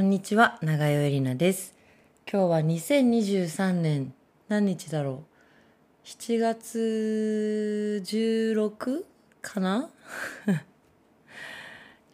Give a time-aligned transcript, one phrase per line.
[0.00, 1.74] こんにちは、長代エリナです。
[2.26, 4.14] 今日は2023年、
[4.48, 5.24] 何日だろ
[6.04, 9.04] う？7月 16?
[9.42, 9.90] かな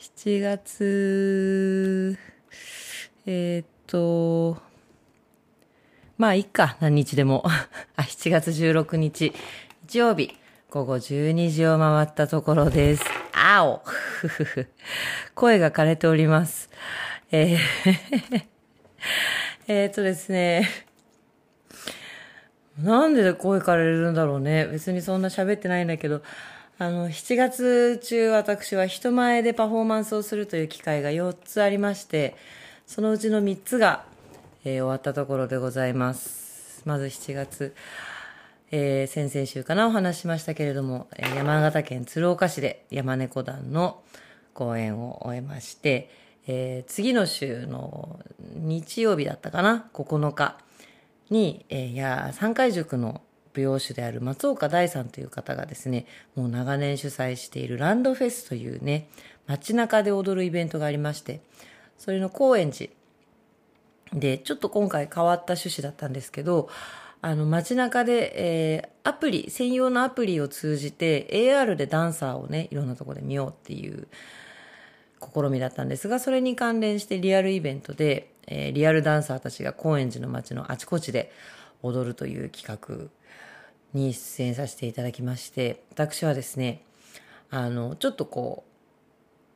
[0.00, 2.18] ?7 月、
[3.24, 4.60] えーっと、
[6.18, 7.44] まあ、いっか、何日でも。
[7.94, 9.32] あ、7月16日、
[9.84, 10.36] 日曜日、
[10.70, 13.04] 午後12時を回ったところです。
[13.32, 13.80] あお
[15.36, 16.68] 声が枯れております。
[17.32, 18.44] えー
[19.68, 20.68] えっとですね。
[22.80, 24.66] なんで声枯れるんだろうね。
[24.66, 26.22] 別にそんな喋ってないんだけど、
[26.78, 32.36] あの、7月中私は人前でパフォーマンスをするという機会が4つありまして、
[32.86, 34.04] そのうちの3つが、
[34.64, 36.82] えー終わったところでございます。
[36.84, 37.74] まず7月、
[38.70, 44.02] えー先々週かなお話しましたけれども、山形県鶴岡市で山猫団の
[44.54, 46.10] 公演を終えまして、
[46.46, 48.20] えー次の週の
[48.54, 50.58] 日曜日だったかな ?9 日
[51.30, 53.20] に、えーや、三回塾の
[53.54, 59.08] 舞踊師である松岡大さんという方がですね、もう長年主催しているランドフェスというね、
[59.46, 61.40] 街中で踊るイベントがありまして、
[61.98, 62.90] それの高円寺
[64.12, 66.68] で、ちょっと今回変わった趣旨だったんですけど、
[67.22, 74.08] あの街中で、えーアプリ、専用のアプリを通じて AR でダンサーをね、いろんなところで見ようっていう
[75.34, 81.32] 試みだったんですが、それに関連してリアルイベントで、えーリアルダンサーたちが高円寺の街のあちこちで
[81.82, 83.10] 踊るという企画
[83.92, 86.82] に出演させていただきまして、私はですね、
[87.50, 88.64] あの、ちょっとこ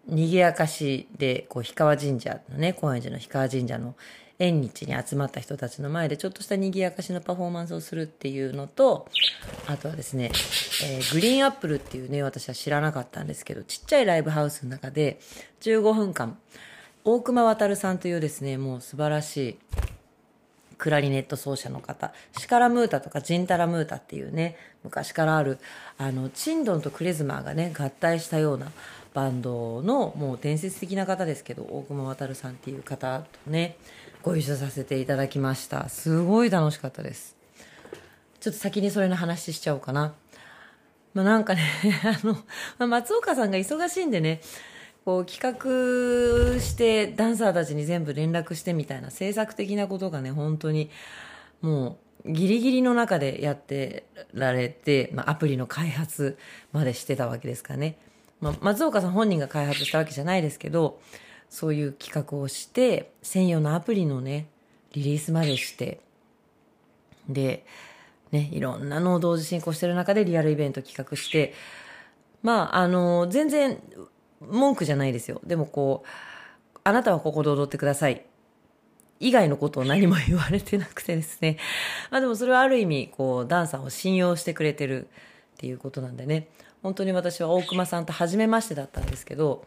[0.08, 3.94] う、賑やかしで、こう、氷川神社のね、高円寺の氷川神社の
[4.40, 9.06] 縁日に集まった人たちの前で、ちょっとした賑やかしのパフォーマンスをするっていうのと、
[9.66, 10.32] あとはですね、
[10.82, 15.20] えーグリーンアップルっていうね、私は知らなかったんですけど、ちっちゃいライブハウスの中で、
[15.60, 16.38] 15分間、
[17.04, 19.58] 大熊渉さんというですね、もう素晴らしい、
[20.78, 25.58] クラリネット奏者の方、シカラムータとかジンタラムータっていうね、昔からある、
[25.98, 28.72] あの、チンドンとクレズマーがね、合体したような
[29.12, 33.76] バンドの、もう伝説的な方ですけど、大熊渉さんっていう方とね、
[34.22, 35.88] ご一緒させていただきました。
[35.88, 37.36] すごい楽しかったです。
[38.40, 40.14] ちょっと先にそれの話しちゃおうかな。
[41.14, 41.62] まあなんかね、
[42.04, 42.36] あの、
[42.78, 44.42] ま松岡さんが忙しいんでね、
[45.06, 50.90] こう企画してダンサーたちに全部連絡してみたいな制作的なことがね、本当に
[51.62, 54.04] もうギリギリの中でやって
[54.34, 56.36] られて、まあアプリの開発
[56.72, 57.96] までしてたわけですかね。
[58.42, 61.00] まあ松岡さん本人が開発したわけじゃないですけど、
[61.50, 64.46] そういう企画をして、専用のアプリのね、
[64.92, 66.00] リリースまでして、
[67.28, 67.66] で、
[68.30, 71.52] ね、いろんなのを同時進行してる中でリアルイベント企画して、
[72.42, 73.82] まあ、あの、全然
[74.40, 75.40] 文句じゃないですよ。
[75.44, 76.08] でもこう、
[76.84, 78.24] あなたはここで踊ってください。
[79.18, 81.58] 以外のことを何も言われてなくてですね。
[82.10, 85.08] まあでもそれはある意味、こう、ダンサーを信用してくれてるっ
[85.58, 86.48] ていうことなんでね。
[86.82, 89.66] 本当に私は大熊さんと初めましてだったんですけど、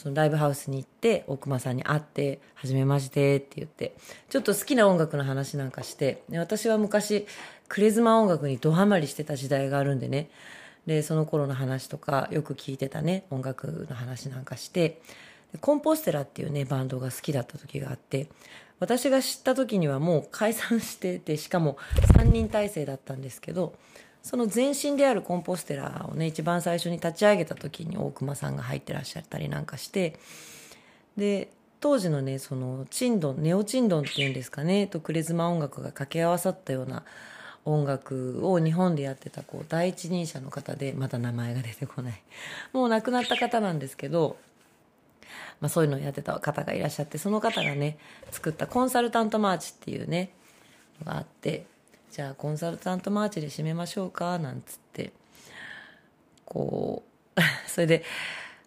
[0.00, 3.94] そのライブハウスに行って、大熊さんに会って、はじめましてって言って、
[4.30, 7.26] ちょっと好きな音楽の話なんかして、私は昔、
[7.68, 10.30] クレズマ音楽にドハマりしてた時代があるんでね、
[10.86, 15.02] で、その頃の話とか、よく聞いてたね、音楽の話なんかして、
[15.60, 18.28] コンポステラっていうね、バンドが好きだった時があって、
[18.78, 21.76] 私が知った時にはもう解散してて、しかも
[22.14, 23.74] 3人体制だったんですけど、
[24.22, 30.18] その前身であるコンポステラをね、一番最初に立ち上げた時に大熊さんが入ってらっしゃったりなんかして、
[31.16, 31.50] で、
[31.80, 37.04] 当時のね、その、チンドン、ネオチンドンっていうんですかね、とクレズマ音楽が掛け合わさったような
[37.64, 42.22] 音楽を日本でやってた、こう、第一人者の方で、まだ名前が出てこない。
[42.74, 44.36] もう亡くなった方なんですけど、
[45.60, 47.98] まあそういうのをやってた方がいらっしゃって、その方がね、
[48.30, 50.30] 作ったコンサルタントマーチっていうね、
[51.04, 51.64] があって、
[52.10, 55.12] じゃあコンサルタントマーチで締めましょうか、なんつって、
[56.44, 57.04] こ
[57.36, 58.04] う、 それで、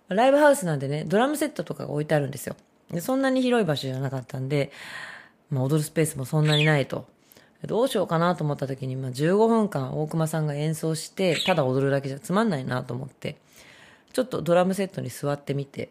[0.08, 2.56] ライブハウスなんでね、ドラムセットとかが置いてあるんですよ。
[2.92, 4.72] でそんなに広い場所じゃなかったんで、
[5.50, 7.06] まあ踊るスペースもそんなにないと。
[7.66, 13.38] どうしようかなと思った時に、まあ15分間大熊さんが演奏して、ただ踊るだけじゃつまんないなと思って、
[14.14, 15.90] ちょっとドラムセットに座ってみて、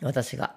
[0.00, 0.54] 私が。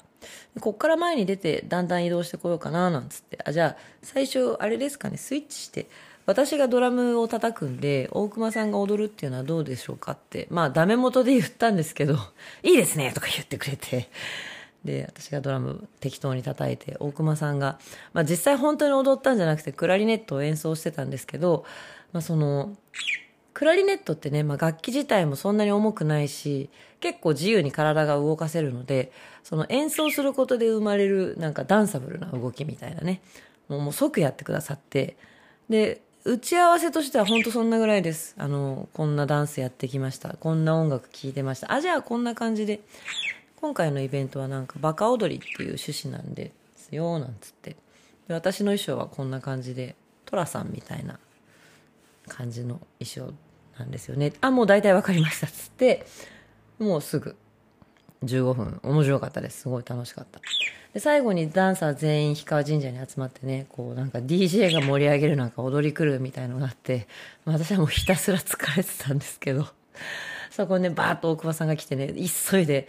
[0.60, 3.40] こっから前に出てだんだん移動してこようかななんつって。
[3.46, 5.88] あ、じゃあ最初あれですかね、スイッチして、
[6.26, 10.48] 私がドラムを叩くんで、大熊さんが踊るっていうのはどうでしょうかって。
[10.50, 12.18] まあダメ元で言ったんですけど、
[12.64, 14.10] いいですねとか言ってくれて。
[14.86, 17.80] で、私がドラム適当に叩いて、大熊さんが、
[18.14, 21.66] まあ実際本当に踊ったんじゃなくてクラリネットを演奏してたんですけど、
[22.12, 22.76] まあその、
[23.54, 29.12] クラリネットってね、まあ、楽器自体もそんなに重くないし、結構自由に体が動かせるので、
[29.44, 33.22] その演奏することで生まれるなんかダンサブルな動きみたいなね、
[33.68, 35.18] もうもう即やってくださって、
[35.70, 38.34] で、打ち合わせとしては本当そんなぐらいです。
[38.38, 40.38] あの、こんなダンスやってきました。
[40.38, 41.74] こんな音楽聴いてました。
[41.74, 42.80] あ、じゃあこんな感じで。
[43.58, 47.78] 今回のイベントはなんかバカ踊りっていう趣旨なんですよ、なんつって。
[48.28, 49.96] で私の衣装はこんな感じで、
[50.26, 51.20] トラさんみたいな
[52.28, 53.34] 感じの衣装
[53.78, 54.34] なんですよね。
[54.42, 55.48] あ、もう大体わかりました。
[55.48, 56.06] つって、
[56.80, 57.36] もうすぐ
[58.26, 58.80] 15分。
[58.84, 59.62] 面白かったです。
[59.62, 60.40] すごい楽しかった。
[60.94, 67.08] で、最後にダンサー全員氷川神社に集まってね、こうなんか DJ が盛り上げるなんか踊り狂うみたいのがあって、
[67.46, 69.68] まあ私はもうひたすら疲れてたんですけど、
[70.52, 72.88] そこにね、バーッと大久保さんが来てね、急いで、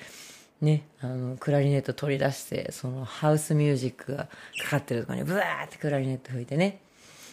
[0.61, 4.29] ね、あの、クラリネット取り出して、そのハウスミュージックが
[4.65, 6.81] かかってるとこにブワーってクラリネット吹いてね、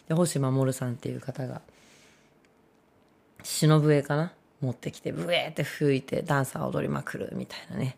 [0.07, 1.61] で、星守さんっていう方が、
[3.43, 7.97] 忍笛かな持ってきて、ブエーって吹いてダンサー踊りまくるみたいなね。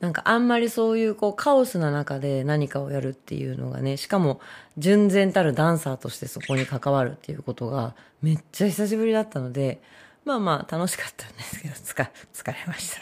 [0.00, 4.40] なんかあんまりそういうこうカオスな中で何かをやるっていうのがね、しかも
[4.76, 9.80] 純然たるダンサーとしてそこに関わるっていうことがめっちゃ久しぶりだったので、
[10.24, 13.00] まあまあ楽しかったんですけど、つか、疲れました。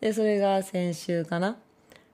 [0.00, 1.56] で、それが先週かな。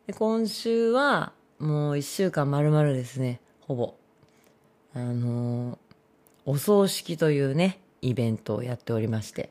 [0.06, 3.94] で、今週はもう一週間丸々ですね、ほぼ。
[4.94, 5.78] あのー、
[6.44, 9.50] お葬式というね、イベントをやっておりまして。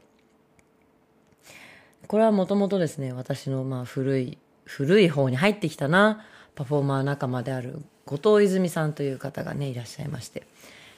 [2.08, 6.26] これはもともとですね、私のまあ古い、古い方に入ってきたな、
[6.56, 10.44] パフォーマー仲間である後藤泉さんという方がね、いらっしゃいまして、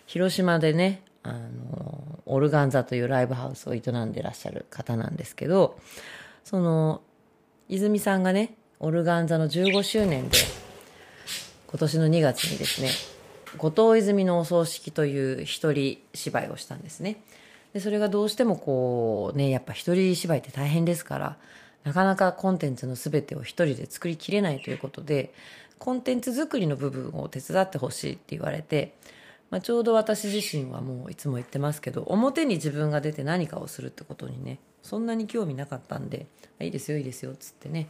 [0.08, 5.80] 広島でね、あの、オルガンザというライブハウスを営んでらっしゃる方なんですけど、
[6.44, 7.02] その、
[7.70, 10.38] 泉さんがね、オルガンザの15周年で、
[11.68, 12.90] 今年の2月にですね、
[13.58, 17.22] 後藤泉のお葬式という一人芝居をしたんですね。
[17.74, 21.38] でそれがどうしてもこうねやっぱ一人芝居って大変ですから
[21.84, 25.34] なかなかコンテンツの全てを一人で作りきれないということで
[25.80, 28.94] コンテンツ作りの部分を手伝ってほしいって言われて、
[29.50, 36.28] まあ、ちょうど私自身はもういつも言ってますけど表に自分が出て何かをするってことにねそんなに興味なかったんで
[36.62, 37.90] 「いいですよいいですよ」っつってね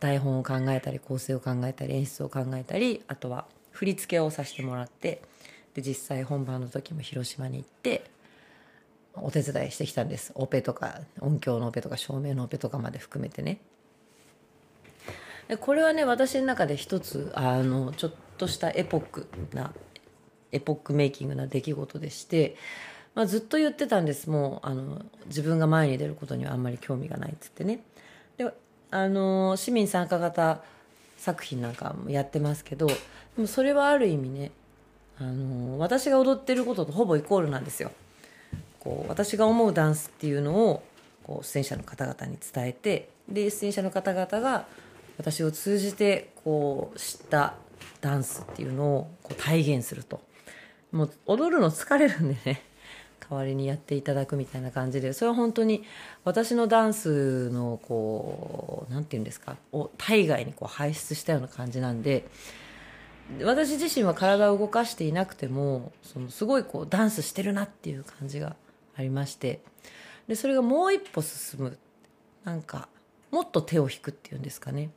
[0.00, 5.22] 台本を考えたり構成を考えたり演出を考えたりあとは振り付けをさせてもらって
[5.74, 8.10] で実際本番の時も広島に行って
[9.14, 10.32] お手伝いしてきたんです。
[10.34, 13.58] オペとか音響のオペとか照明のオペとかまで含めてね。
[15.48, 19.72] でこれはね私の中で一つあのちょっとしたエポックな
[20.50, 22.56] エポックメイキングな出来事でして、
[23.14, 24.30] まあ、ずっと言ってたんです。
[24.30, 27.80] もうあの自分が前に出ることにはあんまり興味がないっつってね。
[28.36, 28.52] で
[28.90, 30.62] あの市民参加型
[31.18, 32.94] 作品なんかもやってますけどで
[33.38, 34.50] もそれはある意味ね
[35.18, 37.92] あの私が踊ってることとほぼイコールなんですよ。
[38.82, 40.82] こう私が思うダンスっていうのを
[41.22, 44.66] こう出演者の方々に伝えてで出演者の方々が
[45.18, 47.54] 私を通じてこう知った
[48.00, 50.20] ダンスっていうのをこう体現すると。
[50.90, 52.62] もう踊るの疲れるんでね。
[53.30, 55.12] 代わりにやっていただくみたいな感じで。
[55.12, 55.84] それは本当に
[56.24, 62.26] 私のダンスのこう何て言うんですかを体外にこう排出したような感じなんで
[63.40, 68.56] 私自身は体を動かしていなくてもそのすごいこうダンスしてるなっていう感じが
[68.96, 69.60] ありまして
[70.28, 71.78] でそれがもう一歩進む。
[72.44, 72.88] なんか
[73.30, 74.90] もっと手を引くっていうんですかね、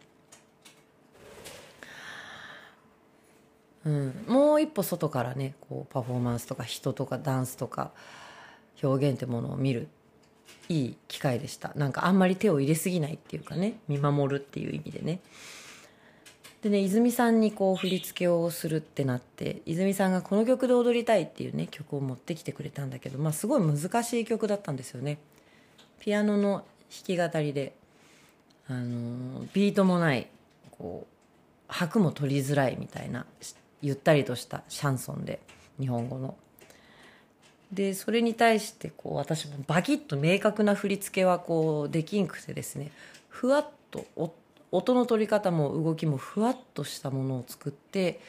[3.85, 7.91] うん、もう一歩外からねこうパフォーマンスとか人とかダンスとか
[8.81, 9.87] 表現ってものを見る。
[10.67, 11.71] いい機会でした。
[11.75, 15.19] なんかあんまり手を入れすぎないっていうかね見守るっていう意味でね。
[16.65, 25.19] でね泉さんにこう振り付けをするってなって泉さんがこの曲で踊りたいっていうね曲を持ってきてくれたんだけど、まあ、すごい難しい曲だったんですよね。
[26.00, 27.75] ピアノの弾き語りで
[28.67, 30.25] あのビートもない
[30.72, 31.07] こう
[31.67, 33.27] 拍も取りづらいみたいな
[33.84, 35.41] ゆったりとしたシャンソンで
[35.79, 36.36] 日本語の。
[37.72, 42.91] でそれに対してこう私もバキッと明確な振り付けはこうできんくてですね
[43.29, 44.07] ふわっと
[44.72, 48.19] 音の取り方も動きもふわっとしたものを作って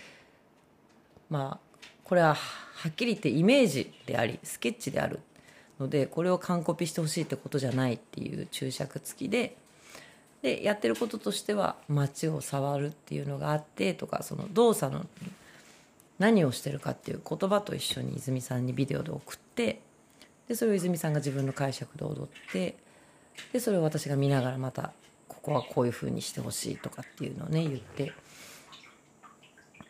[1.31, 5.21] まあこれははっきり言ってイメージでありスケッチである
[5.81, 9.57] のでこれを完コピしてほしいってことじゃないっていう注釈付きで
[10.43, 15.07] でやってることとしては街を触るっていうのがあってとかその動作の
[16.19, 19.81] 何をしてるかっていう言葉と一緒に泉さんにビデオで送って
[20.49, 22.77] でそれを泉さんが自分の解釈で踊って
[23.53, 24.93] でそれを私が見ながらまた
[25.47, 28.13] こはこういう風にしてほしいとかっていうのをね言って。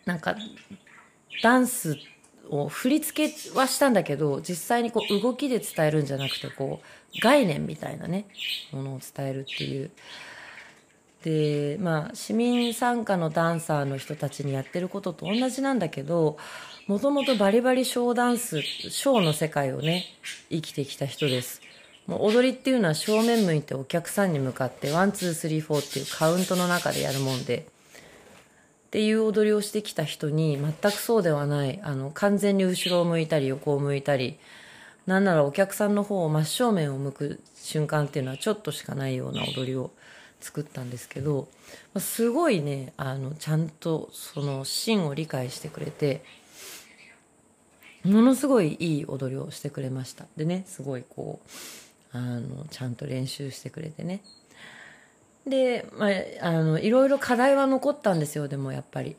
[0.05, 0.37] なんか
[1.43, 1.99] ダンス
[2.49, 8.27] を振り付けはしたんだけど実際にこう動きで伝えるんじゃなくてこう概念みたいなね
[8.71, 9.91] ものを伝えるっていう。
[11.25, 16.37] でまあ市民参加のダンサーの人たちにやってることと同じなんだけど
[16.87, 20.05] もともとバリバリショーダンスショーの世界をね
[20.51, 21.63] 生きてきた人です。
[22.07, 27.67] もう踊りっていうのは正面向いてお客さんに向かって one two three four っていうカウントの中でやるもんで。
[28.87, 34.39] っていう踊りをしてきた人に全くそうではないあの完全に後ろを向いたり横を向いたり
[35.07, 39.91] なんならお客さんの方を真正面を向く瞬間っていうのはちょっとしかないような踊りを
[40.41, 41.49] 作ったんですけど
[41.99, 46.23] すごいねあのちゃんとその芯を理解してくれて
[48.05, 50.27] ものすごいいい踊りをしてくれました。
[50.37, 51.49] でねすごいこう
[52.17, 54.23] あのちゃんと練習してくれてね。
[55.47, 56.11] で、まあ、
[56.47, 59.17] あのいろいろ課題は残ったんですよでもやっぱり。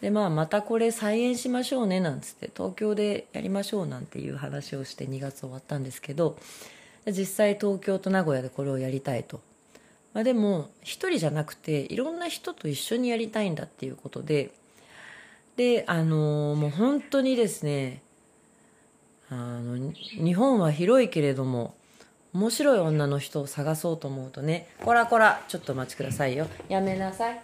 [0.00, 6.36] でまあまたこれ再演しましょうねなんつって東京でやりましょうなんていう話をして2月終わったんですけど
[7.06, 9.40] 実際東京と名古屋でこれをやりたいと、
[10.12, 14.50] まあ、でも一人じゃなくていろんな人と一緒にやりたいんだっていうことで。
[15.56, 18.00] であのもう本当にですね
[19.28, 21.74] あの日本は広いけれども
[22.34, 26.46] 面白い女の人を探そうと思うとねこらこらちょっとお待ちくださいよ。
[26.68, 27.40] やめなさい。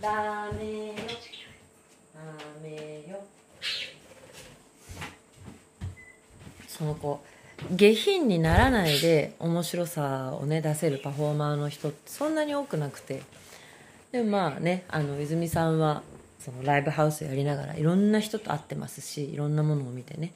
[0.00, 0.94] ダメよ。
[2.14, 2.20] ダ
[2.62, 3.18] メよ
[6.66, 7.22] その子
[7.70, 13.22] 下品にならないで面白さをね出せるパフォーマーの人ってそんなに多くなくて。
[14.10, 16.02] でもまあねあの泉さんは
[16.38, 20.32] そのライブハウスやりながらいろんな人と会ってますしいろんなものを見てね。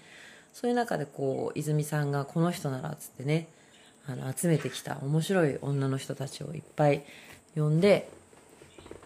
[0.53, 3.47] そういう中でこう泉さんがこの人ならっつってね
[4.09, 7.05] あの集めてきた面白い女の人たちをいっぱい
[7.55, 8.09] 呼んで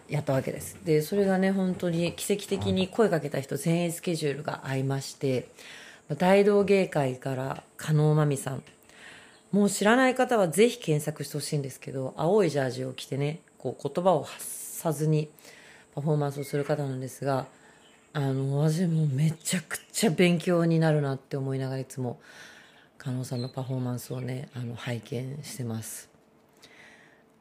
[0.09, 0.77] やったわけです。
[0.85, 5.49] でそれがね本当に奇跡的に声かけた人全員スケジュールが合いまして
[6.17, 8.63] 大道芸会から加納真美さん。
[9.51, 15.29] もう知らない方はぜひ検索してほしいんですけど青いジャージを着てねこう言葉を発さずに
[15.93, 17.45] パフォーマンスをする方なんですが
[18.13, 22.19] あの私もめちゃくちゃ勉強になるなって思いながらいつも
[23.03, 26.09] 加納さんのパフォーマンスをねあの拝見してます。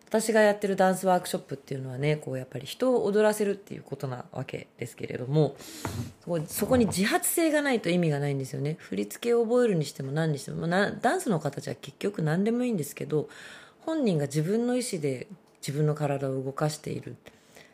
[0.09, 5.57] 私がやってるダンスワークショップっていうのはねこうやっぱり人を踊らせるっていうことなわけですけれども
[6.47, 8.77] そこに自発性がないと意味がないんですよね。
[8.79, 13.29] 振り付けを覚えるにしても何にしても、まあ、ダンスの形は結局何でもいいんですけど
[13.81, 15.29] 本人が自分の意思で
[15.61, 17.17] 自分の体を動かしている。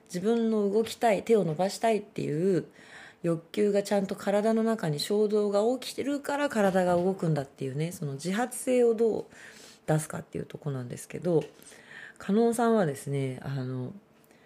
[0.08, 2.66] 自分の動きたい手を伸ばしたいっていう
[3.22, 9.24] 欲求がちゃんと体の中に衝動が起きてるから体が動くんだっていうねその自発性をどう
[9.86, 11.42] 出すかっていうとこなんですけど
[12.18, 13.92] 加納さんはですねあの、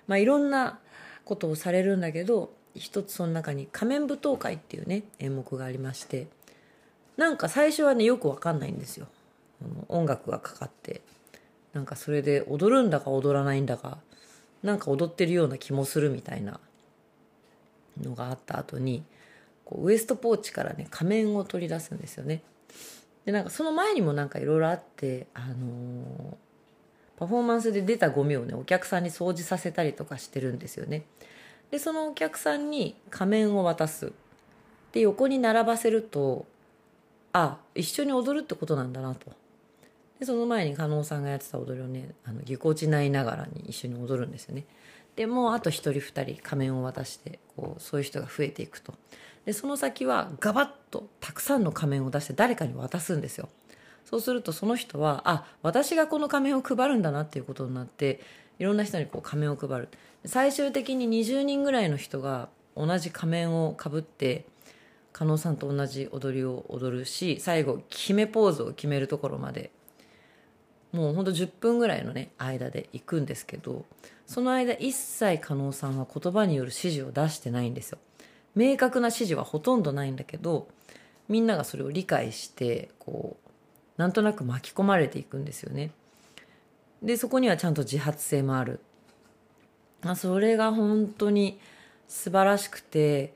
[0.06, 0.78] まあ、いろんな
[1.24, 6.28] ことをされるんだけど一つその中に「仮面舞踏会」っていうね演目がありまして
[7.16, 9.06] なんか最初はねよくわかんないんですよ。
[9.88, 11.02] 音楽がかかって。
[11.72, 13.98] なんかそれで踊るんだか踊らないんだか
[14.62, 16.60] なんか踊ってるような気もするみたいな。
[18.00, 19.02] のがあった後に
[19.64, 22.42] こうウエストポーチからね仮面を取り出すんですよね。
[23.24, 26.34] でなんかその前にもなんかいろいろあってあのー、
[27.18, 31.04] パフォーマンスで出たゴミをねお客さんに掃除させたりとかしてるんですよね。
[31.70, 34.12] でそのお客さんに仮面を渡す。
[34.92, 36.44] で横に並ばせると
[37.32, 39.32] あ一緒に踊るってことなんだなと。
[40.18, 44.64] でその前に加納さんがやってた踊りをねあのぎこちないながらに一緒に踊るんですよね。
[45.16, 48.94] でもあと1人2人仮面を渡してこうそういう人が増えていくと。
[49.44, 53.48] でその先はガバッとたくさんの仮面を出して誰かに渡すんですよ。
[54.04, 58.20] そうするとその人はあ私がこの仮面を配るんだなっていうことになって
[58.58, 59.88] いろんな人にこう仮面を配る。
[60.24, 64.46] 最終的に20人ぐらいの人が同じ仮面をかぶって
[65.12, 69.70] 加納さんと同じ踊りを踊るし最後決めポーズを決めるところまで
[70.92, 73.84] もうほんと10分ぐらいのね間で行くんですけど
[74.32, 77.98] その間一切加納さんは言葉による指示を出してないんですよ。
[78.54, 80.68] 明確な指示はほとんどないんだけど
[81.28, 83.50] みんながそれを理解してこう
[83.98, 85.90] なんとなく巻き込まれていくんですよね。
[87.02, 88.80] でそこにはちゃんと自発性もある。
[90.00, 91.60] あそれが本当に
[92.08, 93.34] 素晴らしくて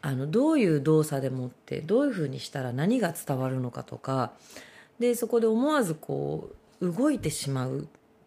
[0.00, 4.30] あのどういう動作でもってどういうふうにしたら何が伝わるのかとか
[5.00, 6.50] でそこで思わずこ
[6.80, 7.84] う動いてしまうっ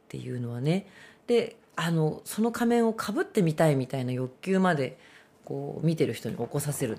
[0.10, 0.86] ていうのはね。
[1.26, 4.98] であのその仮面をかぶってみたいみたいな欲求まで
[5.46, 6.98] こう見てる人に起こさせる。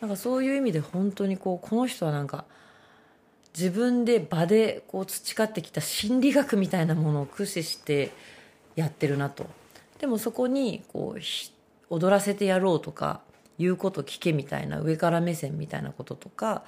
[0.00, 2.44] なんかそういう意味で本当にこうこの人はなんか
[3.56, 8.10] 自分で場でこう培ってきた心理学みたいなものを駆使して
[8.74, 9.46] やってるなと。
[10.00, 11.20] でもそこにこう
[11.94, 13.20] 踊らせてやろうとか
[13.60, 16.64] 言うこと聞けみたいな上から目線みたいなこととか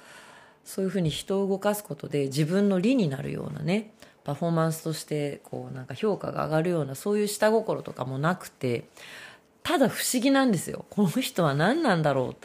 [0.63, 3.91] そういうふうに人を動かすことで自分の利になるようなね
[4.23, 8.85] パフォーマンスとしてこうなんか評価が上がるようなそういう下心とかもなくて
[9.63, 10.85] ただ不思議なんですよ。
[10.89, 12.35] この人は何なんだろ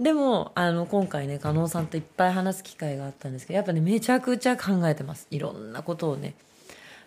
[0.00, 0.02] う。
[0.02, 5.26] でもあの今回ね加納さんといっぱい話す機会があったんですけどやっぱねめちゃくちゃ考えてます。
[5.30, 6.34] いろんなことをね。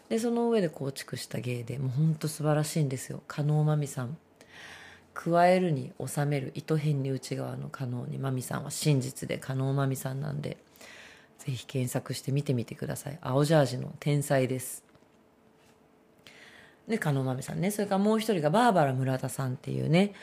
[0.09, 3.23] でその上で構築した芸でもうほんと素晴らしいんですよ。
[3.27, 4.17] 加納真美さん。
[5.13, 10.57] 加えるに収める糸編に内側の加納に真美さんは真実で加納真美さんなんで。
[11.45, 13.17] ぜひ検索して見てみてください。
[13.21, 14.83] 青ジャージの天才です。
[16.87, 17.71] で加納真美さんね。
[17.71, 20.13] それからもう一人がバーバラ村田さんっていうね。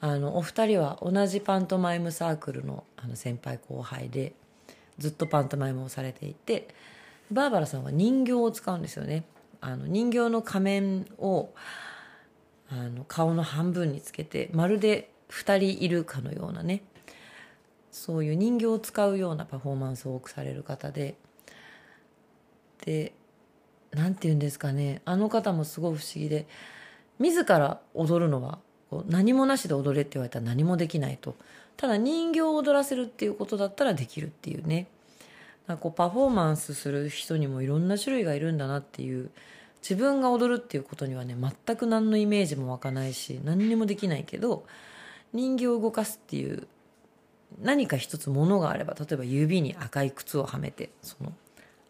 [0.00, 4.34] あのお二人は同じパントマイムサークルのあの先輩後輩で
[4.98, 6.68] ずっとパントマイムをされていて
[7.30, 9.24] バーバラさんは人形を使うんですよね。
[9.60, 11.50] あの人形の仮面を
[12.68, 16.82] あの顔の半分につけてまるで2人いるかのようなね
[17.96, 21.16] そういう人形を使うようなパフォーマンスを多くされる方で
[22.84, 23.14] で
[23.90, 25.00] 何て言うんですかね。
[25.06, 26.46] あの方もすごい不思議で
[27.18, 28.58] 自ら踊るのは
[29.08, 31.36] 何もなしで踊れって言われたら何もできないと。
[31.78, 34.88] ただ人形を踊らせるっていうことだったらできるっていうね。
[35.66, 39.30] なんかこうパフォーマンスする人にもいろんな種類がいるんだなっていう
[39.80, 44.66] 自分が踊るっていうことにはね全く何のイメージも湧かないし何にもできないけど
[45.32, 46.68] 人形を動かすっていう
[47.60, 51.32] 何か一つものがあれば例えば指に赤い靴をはめてその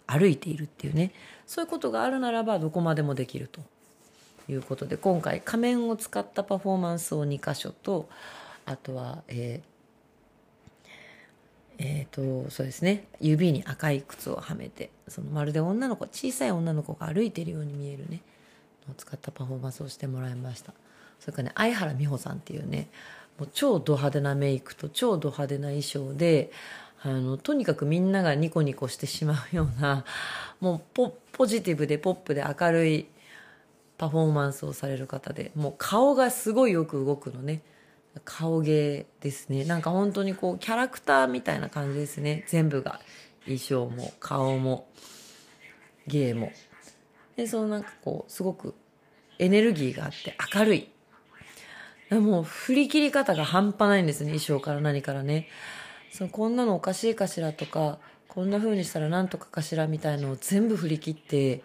[0.06, 1.12] 歩いているっていうね。
[1.46, 3.60] そういうことがあるならばどこまでもできると。
[4.48, 8.08] いうことで今回仮面を使ったパフォーマンスを2箇所と
[8.64, 9.76] あとはえー
[11.78, 13.06] えーと、そうですね。
[13.20, 18.22] 指に赤い靴をはめてそのまるで女の子小さい女の子が歩いてるように見えるね。
[18.90, 20.72] を使ったパフォーマンスをしてもらいました。
[21.20, 22.88] それからね相原美穂さんっていうね
[23.38, 26.50] もう超ド派手なメイクと超ド派手な衣装で
[27.02, 30.04] あのとにかくみんながニコニコしてしまうような
[30.60, 33.06] もうポポジティブでポップで明るい
[33.98, 37.62] パフォーマンスをされる方でもう顔がすごいよく動くのね。
[38.24, 39.66] 顔芸ですね。
[39.66, 42.44] なんか本当にこうキャラクターみたいな感じですね。
[42.48, 43.00] 全部が。
[43.44, 44.88] 衣装も顔も
[46.06, 46.52] 芸も。
[47.36, 48.74] でそのなんかこうすごく
[49.38, 50.88] エネルギーがあって明るい
[52.10, 55.48] もう振り切り方が半端ないんですね衣装から何からね。
[56.12, 61.62] そのこんなのおかしいかしらとかこんな風にしたらなんとかかしらみたいのを全部振り切って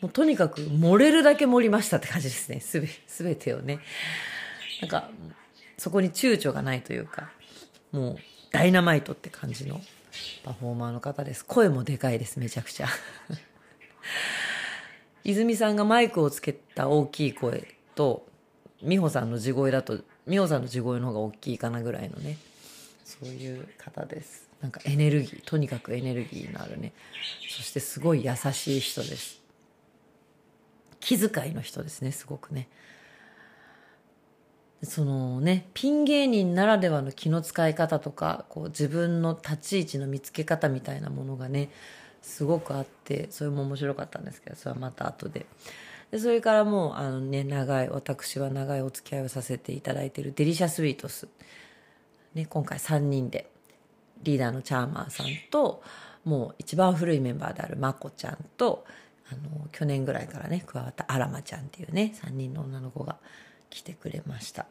[0.00, 2.60] もうとにかく盛れるだけ盛りましたって感じですね。
[2.64, 3.78] すべ全てをね。
[4.80, 5.10] なんか
[5.78, 7.30] そこに躊躇がないというか
[7.92, 8.18] もう
[8.50, 9.80] ダイナマイトって感じの
[10.44, 11.44] パフォーマーの方です。
[11.44, 12.88] 声もでかいですめちゃくちゃ。
[15.24, 18.26] 泉さんがマイクをつけた大きい声と
[18.82, 22.36] 美穂さんの地声だと美穂さんの地声の方が大きいかなぐらいのね
[23.04, 24.48] そういう方です。
[24.60, 26.92] なんかエネルギーとにかくエネルギーのあるね。
[27.48, 29.40] そしてすごい優しい人です。
[30.98, 32.68] 気遣いの人ですねすごくね。
[34.82, 41.70] そのねピン芸人ならではの気の使い方とかこう自分の立ち位置の見つけ方みたいなものがね
[42.22, 45.46] すごくあってそれも面白かったんですけどそれはまた後で
[46.16, 51.28] でそれからもうあのね長い私は長いお付き合いをさせていただいているデリシャスイートス、
[52.34, 53.50] ね、今回3人で
[54.22, 55.82] リーダーのチャーマーさんと
[56.24, 58.86] もう一番古いメンバーであるまこちゃんと
[59.30, 63.16] あの去年ぐらいからね加わったあらまちゃんっていうね3人の女の子が
[63.68, 64.64] 来てくれました。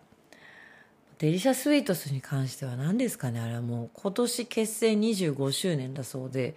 [1.20, 6.56] デリシャスイートスに関しては何ですかねあれはもう今年結成25周年だそうで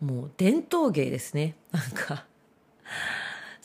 [0.00, 1.54] もう伝統芸ですね。
[1.72, 2.26] なんか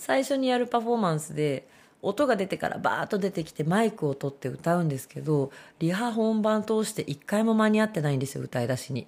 [0.03, 1.65] 最初にやるパフォーマンスで
[2.01, 9.07] 音が出てからバーッと出てきてマイクを取って歌うんですけどリハ本番通して一回も間に合ってないんですよ歌い出しに。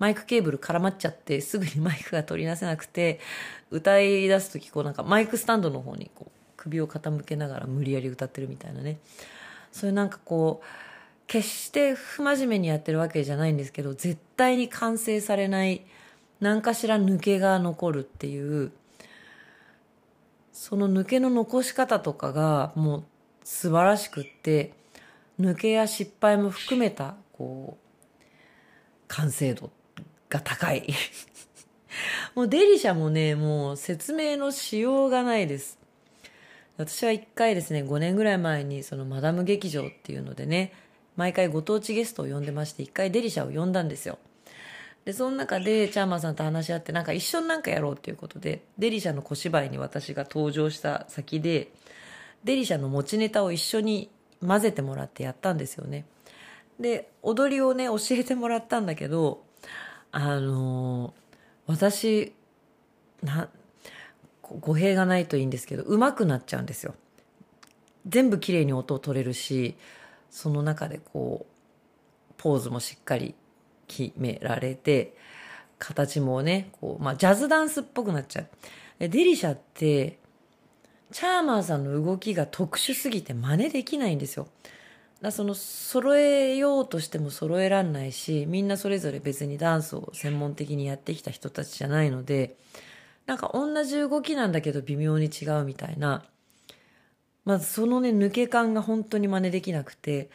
[0.00, 3.20] マイクケーブル絡まっちゃってすぐにマイクが取り出せなくて
[3.70, 8.98] 歌い出す時こうなんかマイクスタンドの方にこう首を傾けながら無理やり歌ってるみたいなね。
[9.70, 10.66] そういうなんかこう
[11.28, 15.82] 決して不真面目にやってるわけじゃないんですけど絶対に完成されない
[16.40, 18.72] 何かしら抜けが残るっていう
[20.52, 23.04] その抜けの残し方とかがもう
[23.42, 24.74] 素晴らしくって
[25.40, 28.22] 抜けや失敗も含めたこう
[29.08, 29.70] 完成度
[30.28, 30.86] が高い。
[32.34, 35.78] もうデリシャもねもう説明のしようがないです。
[36.76, 40.72] 私は一回ですね5年ぐらい前にそのマダム劇場っていうのでね
[41.16, 44.18] 毎回ご当地ゲストを呼んでまして一回デリシャを呼んだんですよ。
[45.04, 51.72] でその中でチャーマンさんと話し合ってなんか一緒になんかやろうっていうことでデリシャの小芝居に私が登場した先で
[52.44, 54.10] デリシャの持ちネタを一緒に
[54.46, 56.04] 混ぜてもらってやったんですよね。
[56.80, 59.44] で、踊りをね、教えてもらったんだけど、
[60.10, 61.22] あのー
[61.64, 62.34] 私、
[63.22, 63.48] な、
[64.42, 66.94] 語弊がないといいんですけど、上手くなっちゃうんですよ。
[68.08, 69.76] 全部綺麗に音を取れるし、
[70.28, 73.36] その中でこう、ポーズもしっかり
[73.88, 75.16] 決められて、
[75.78, 78.48] 形もね、こう、まあ、ジャズダンスっぽくなっちゃう。
[78.98, 80.18] デリシャって、
[81.10, 84.48] チャーマーさんの動きが特殊すぎて真似できないんですよ。
[85.22, 92.56] だその揃えようとしても揃えらんないしみんなそれぞれ別にダンスを専門的にやってきた人たちじゃないので
[93.26, 96.24] なんか同じ動きなんだけど微妙に違うみたいな
[97.44, 100.28] まずそのね抜け感が本当に真似できなくて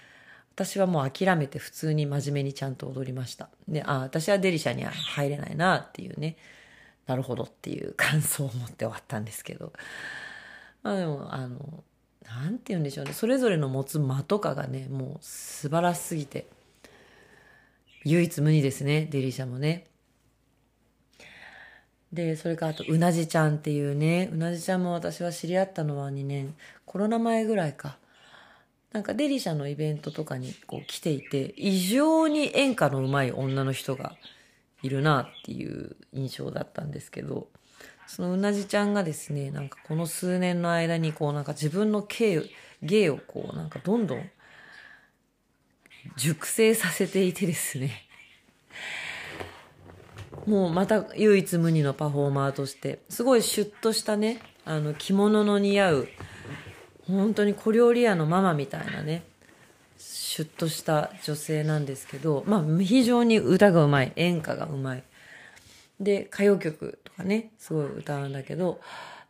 [0.58, 3.48] 私はもう諦めて普通に真面目にちゃんと踊りました。
[3.68, 6.36] であ私はデリシャには入れないなっていうね。
[7.06, 9.72] なるほどっていう感想を持って終わったんですけど。
[10.82, 11.84] まあでもあの
[12.26, 13.14] なんて言うんでしょうね。
[13.14, 16.48] それぞれの持つ間とかがねもう素晴らしすぎて。
[18.04, 19.86] 唯一無二ですねデリシャもね。
[22.12, 24.32] でそれからあとうなじちゃんっていうね。
[24.34, 26.56] うなじちゃんも私は知り合ったのは2年。
[26.88, 28.00] コロナ前ぐらいか。
[28.92, 34.16] なんかデリシャのイベントとかにこう来ていて異常に演歌の上手い女の人が
[34.82, 37.48] いるなっていう印象だったんですけど
[38.08, 42.44] そのうなじちゃんがですね、なんかこの数年の間にこうなんか自分の芸
[42.82, 44.30] 芸をこうなんかどんどん
[46.16, 48.08] 熟成させていてですね、
[50.48, 56.08] もうまた唯一無二のパフォーマーとして、すごいシュッとしたね、あの着物の似合う、
[57.08, 59.24] 本当に小料理屋のママみたいなね、
[59.98, 65.04] シュッとした女性なんですけど、まあ非常に歌がうまい、演歌がうまい。
[66.00, 68.80] で、歌謡曲とかね、すごい歌うんだけど、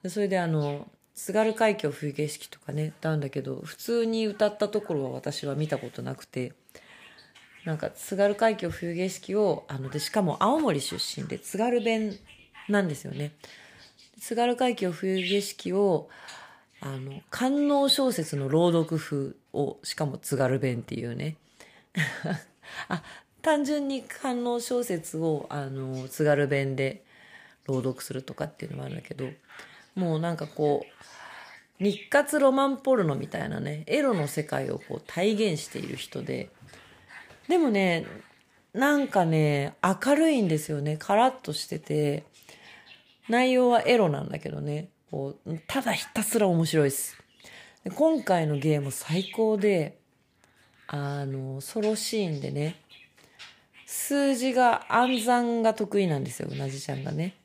[0.08, 6.54] それであの、津軽海峡冬景色とかね、歌うんだけど、普通に歌ったところは私は見たことなくて、
[7.66, 12.16] なんか津軽海峡冬景色を、あの、で、しかも青森出身で津軽弁
[12.70, 13.32] なんですよね。
[14.20, 16.10] 津軽海峡冬景色を、
[16.82, 21.38] あの、官能小説の朗読風を、しかも津軽弁っていうね。
[22.90, 23.04] あ、
[23.48, 27.06] 単純に官能小説をあの津軽弁で
[27.66, 29.30] 朗読するとかっていうのもあるんだけど
[29.96, 30.86] もうなんかこ
[31.80, 36.50] う日活ロマンポルノみたいなねエロの世界をこう体現している人で
[37.48, 38.06] でもね
[38.74, 42.26] なんかね明るいんですよねカラッとしてて
[43.30, 47.17] 内容はエロなんだけどねこうただひたすら面白いです
[47.96, 49.98] 今回のゲーム最高で
[50.88, 52.82] あのソロシーンでね
[53.88, 57.36] 数字が暗算が得意なんですよ、うなじちゃんがね。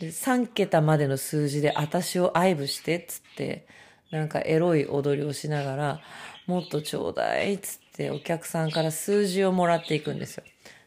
[0.00, 3.66] で、3桁までの数字で私を愛撫してっつって、
[4.10, 6.00] なんかエロい踊りをしながら、
[6.46, 10.44] もっとちょうだいっつってお客さんから数字をもらっていくんですよ。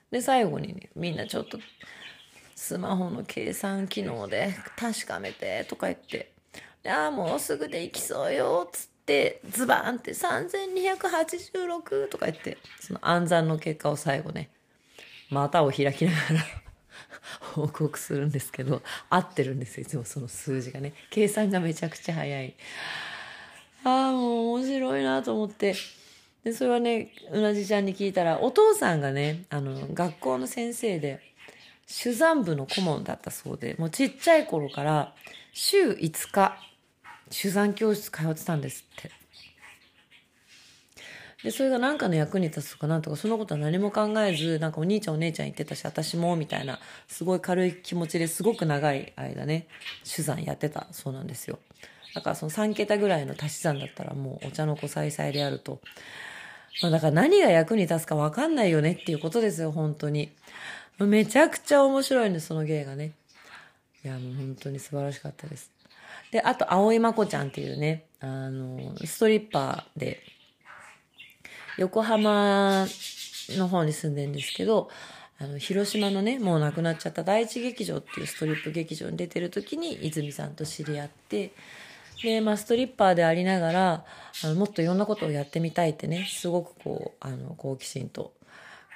[0.10, 1.60] で、最後にね、みんなちょっと
[2.63, 6.32] スマホの計算機能で確かめてとか言って、
[6.88, 14.49] ああ、もうすぐできそうよっつって、ズバーンって3286とか言って、その暗算の結果を最後ね、
[15.30, 16.45] 股を開きながら
[17.54, 20.93] 報告するんですけど合ってるんですよいつもその数字がね。
[21.10, 22.54] 計算がめちゃくちゃ早い。
[23.84, 25.76] ああもう面白いなと思って。
[26.45, 31.32] でそれはねうなじちゃんに聞いたらお父さんがねあの学校の先生で
[32.01, 35.13] 手山部の顧問だったそうでもうちっちゃい頃から
[35.53, 36.58] 週5日
[37.29, 39.12] 手山教室通ってたんですって
[41.43, 46.79] で、それが何かの役に立つとかなんとか、そのことは何も考えず、なんかお兄ちゃんお姉ちゃん言ってたし、私も、みたいな、
[47.10, 49.67] すごい軽い気持ちですごく長い間ね、
[50.03, 51.60] 手算やってたそうなんですよ。
[52.15, 55.82] だからその3桁ぐらいの足し算だったらもうお茶の子さいさいであると。
[56.82, 60.32] まあだから何が役に立つかわかんないよねっていうことですよ、本当に。
[60.99, 63.12] めちゃくちゃ面白いんです、その芸がね。
[64.03, 65.71] いや、もう本当に素晴らしかったです。
[66.32, 70.21] で、あと、葵まこちゃんっていうね、あの、ストリッパーで、
[71.77, 72.86] 横浜
[73.49, 74.89] の方に住んでるんですけど、
[75.39, 81.51] あの、広島のね、もう亡くなっちゃった第一劇場っていうストリップ劇場に出てる時に泉さんと知り合って、
[82.21, 84.06] で、まあ、ストリッパーでありながら、
[84.43, 88.34] あの、もっといろんなことをやってみたいってね、すごくこう、あの、好奇心と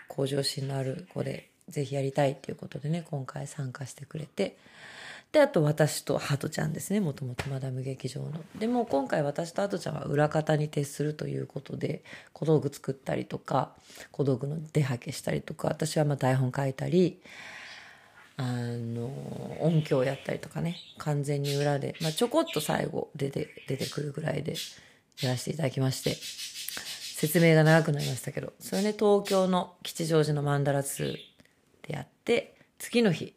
[0.08, 4.58] 向上心のある子で、ぜひやりたいっていうことでね、今回参加してくれて、
[5.32, 7.02] で、あと私とハトちゃんですね。
[7.02, 8.32] もともとマダム劇場の。
[8.58, 13.74] でも今回私とハトちゃんは裏方に徹するということで、小道具作ったりとか、
[14.12, 17.22] 小道具の出はけしたりとか、私はま台本書いたり、
[18.38, 19.08] あの、
[19.60, 24.56] 音響やったりとかね、完全に裏で、まあちょこっと最後出て、出てくるぐらいで
[25.22, 26.16] やらせていただきまして。
[27.18, 31.18] 説明が長くなりましたけど、それね、東京の吉祥寺のマンダラ2
[31.88, 33.34] でやって、次の日、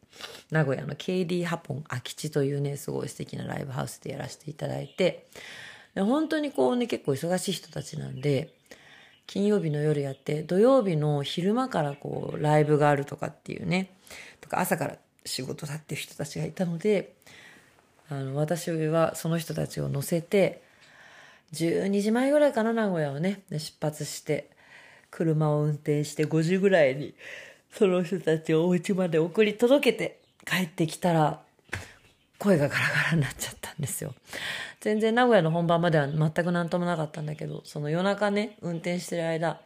[0.51, 5.27] 名古屋の KD ハポン空き地というね、すごい素敵なライブハウスでやらせていただいて、
[5.95, 8.53] で本当にこうね、結構忙しい人たちなんで、
[9.27, 13.93] 金曜日の夜やって、土曜日の昼間からこう、ライブがあるとかっていうね、
[14.41, 17.15] とか朝から仕事だっていう人たちがいたので、
[18.09, 20.63] あの、私はその人たちを乗せて、
[21.53, 24.51] 12時前ぐらいかな、名古屋をね、出発して、
[25.11, 27.15] 車を運転して5時ぐらいに、
[27.73, 31.41] その人たちをお家まで送り届けて帰ってきたら、
[32.39, 34.15] 声がガラガラになっちゃったんですよ。
[34.81, 39.61] 全然名古屋の本番までは全く何ともなかったんだけど、その夜中ね、運転してる間、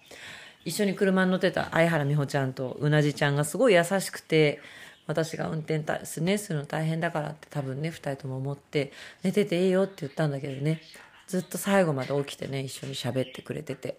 [0.65, 4.61] 一緒に車に乗ってた相原美穂ちゃんとうなじちゃんがすごい優しくて、
[5.07, 10.81] 私が運転すね、するの大変だからって多分ね、二人とも思って、寝てていいよって言ったんだけどね、
[11.29, 13.99] ずっと最後まで起きてね、一緒に喋ってくれてて、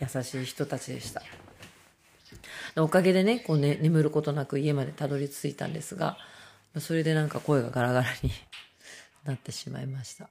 [0.00, 1.22] 優しい人たちでした。
[2.76, 6.18] おかげでね、こうね、眠ることなく家までたどり着いたんですが、
[6.78, 8.30] それでなんか声がガラガラに
[9.24, 10.28] なってしまいました。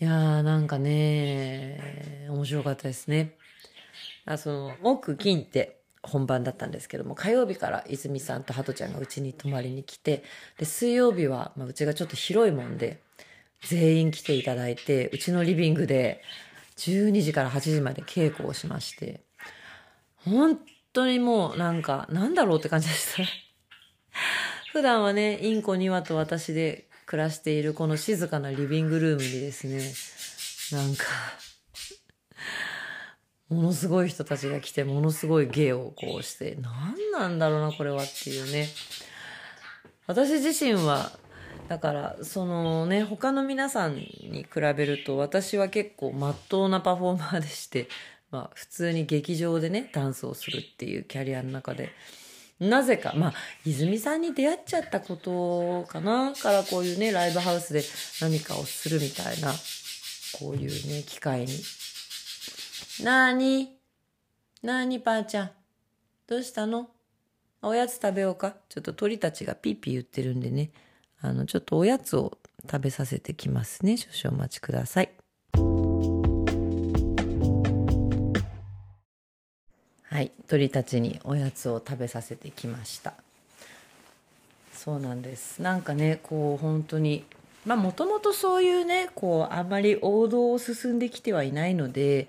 [0.00, 3.36] いやーなんかね、面白かったですね。
[4.24, 10.22] あその、木金って本番だったんですけども、火曜日から泉さんと鳩ちゃんがうちに泊まりに来て、
[10.58, 13.02] で、水曜日は、まあ、うちがちょっと広いもんで、
[13.62, 16.22] 全員来ていただいて、うちのリビングで
[16.78, 19.20] 12時から8時まで稽古をしまして、
[20.24, 20.58] 本
[20.92, 23.22] 当にもうなんか、なんだろうって感じでした。
[24.72, 31.04] 普段はね、インコ2羽と私で暮らしているこの静かなリビングルームにですね、なんか
[33.50, 38.68] ものすごい人たちが来て、ものすごい芸をこうして、何なんだろうな、これはっていうね。
[40.06, 41.10] 私自身は、
[41.68, 47.88] だから、そのね、他の皆さんに比べると、私は結構真っ当なパフォーマーでして、
[48.30, 51.90] まあ、普通に劇場でね、ダンスをするっていうキャリアの中で、
[52.60, 57.82] なぜか、まあ、泉さんに出会っちゃったことかなからこういうね、ライブハウスで
[58.20, 59.52] 何かをするみたいな、
[60.38, 61.48] こういうね、機会に。
[63.02, 63.76] なーに
[64.62, 65.50] なーにばあちゃん。
[66.26, 66.90] どうしたの？
[67.62, 68.56] おやつ食べようか？
[68.68, 70.70] ちょっと鳥たちがピーピー言ってるんでね、
[71.22, 72.36] あの、ちょっとおやつを
[72.70, 73.96] 食べさせてきますね。
[73.96, 75.19] 少々お待ちください。
[80.10, 83.14] はい、鳥たちにおやつを食べさせてきました。
[84.72, 85.62] そうなんです。
[85.62, 87.24] なんかねこう本当に
[87.64, 92.28] まあもともとそういうねこうあんまり王道を進んできてはいないので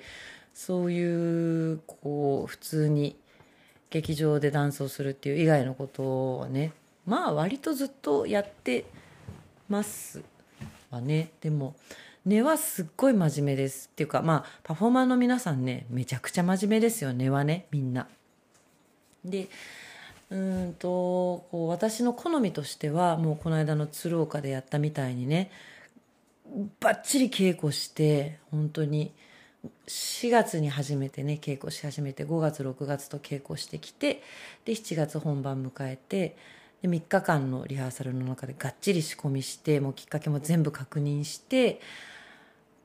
[0.54, 3.16] そういうこう普通に
[3.90, 6.74] 劇場でダンスをするっていう以外のことはね
[7.08, 8.86] まあ割とずっとやって
[9.70, 10.22] ます
[10.92, 11.32] わね。
[11.42, 11.74] でも
[12.26, 13.90] 根はすっごい真面目です。
[13.92, 18.08] っていうか、まあ、パフォーマーの皆さんね、めちゃくちゃ真面目ですよ、根はね、みんな。
[19.26, 19.48] で、
[20.30, 20.88] うんと、
[21.52, 25.50] こう、私の好みとしては、もうこの間の鶴岡でやったみたいにね、
[26.80, 29.14] ばっちり稽古して、本当に、
[29.88, 34.22] 4月に初めてね、稽古し始めて、5月、6月と稽古してきて、
[34.66, 36.36] で、7月本番迎えて、
[36.82, 41.80] で3日間のリハーサルの中でがっちり仕込みしてもうきっかけも全部確認して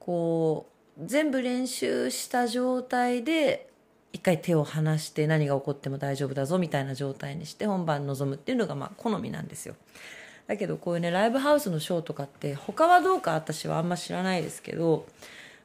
[0.06, 0.66] こ
[0.98, 3.68] う全部練習した状態で
[4.12, 9.74] 一回手を離して何が起こっても大丈夫だぞみたいな状態にして本番臨むっていうのがまあ好みなんですよ。
[10.46, 15.06] だけどこういうねライブハウスのショーとかって他はどうか私はあんま知らないですけど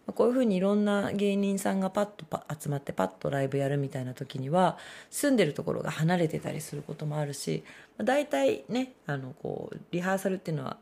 [0.07, 2.25] こういうふうにいろんな芸人さんがパッと
[2.59, 4.79] 集まってパッとライブやるみたいな時には
[5.11, 7.63] 住んでるところが離れてたりすることもあるし
[7.99, 10.77] 大体ねあのこうリハーサルっていうのは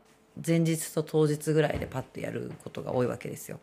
[0.46, 3.60] 前日と当日ぐらいでパッとやることが多いわけですよ。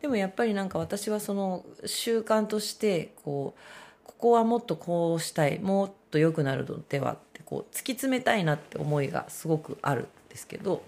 [0.00, 10.82] でもやっぱりなんか私はその習慣としてこうここはもっとこうしたいもっと良くなるのではってこう突き詰めたいなって思いがすごくあるんですけど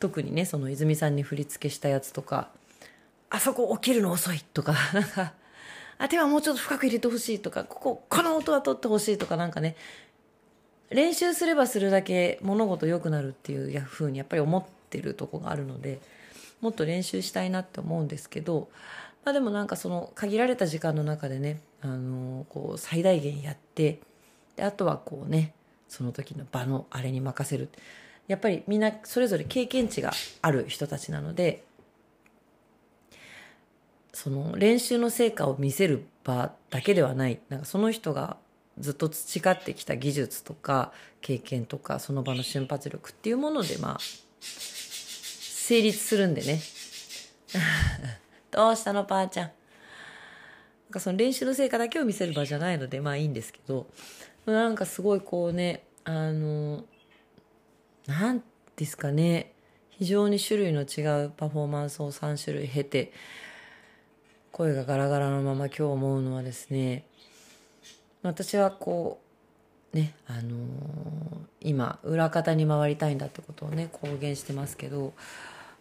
[0.00, 2.48] 特にねその泉さんに振り付けしたやつとか
[3.30, 5.32] あそこ起きるの遅いとか なんか
[5.98, 9.76] あ手はもうちょっと深く入れてほしいとかこここの音は取ってほしいとかなんかね
[10.94, 16.00] 練習すればするだけ物事良くなるっていうふうにやっぱり思ってるとこがあるので
[16.60, 18.68] もっと練習したいなって思うんですけど、
[19.24, 23.98] まあ、でもなんかその限られた時間の中でね、あのこう最大限やって
[24.56, 25.52] であとはこうね
[25.88, 27.68] その時の場のあれに任せる。
[28.28, 31.64] やっぱりみんなそれぞれ経験値がある人たちなので
[34.14, 37.40] その練習の成果を見せる場だけではない。
[37.50, 38.38] なんかその人が
[38.78, 43.98] ずっと培ってきた技術とか経験とかその場の瞬発力っていうものでまあ
[44.40, 46.60] 成立するんでね。
[48.50, 49.46] どうしたのばあちゃん。
[49.46, 49.54] なん
[50.90, 53.86] かその練習の成果だけを見せる場じゃないのでまあいいんですけど。
[54.46, 56.84] なんかすごいこうねあの
[58.06, 58.42] なん
[58.76, 59.52] ですかね。
[59.90, 63.12] 非常に種類の違うパフォーマンスを3種類経て
[64.50, 67.04] 声がガラガラのまま今日思うのはですね
[68.28, 69.20] 私はこ
[69.92, 70.56] うねあのー、
[71.60, 75.12] 今裏方に回りたいんだってことをね公言してますけど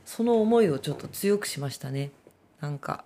[0.05, 2.11] その思いをちょっと強くしましたね。
[2.59, 3.05] なんか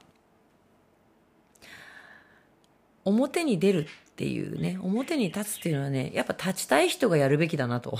[3.06, 7.98] 表に出るっていうね表に立つっていうのはねやっぱ立ちたい人がやるべきだなと。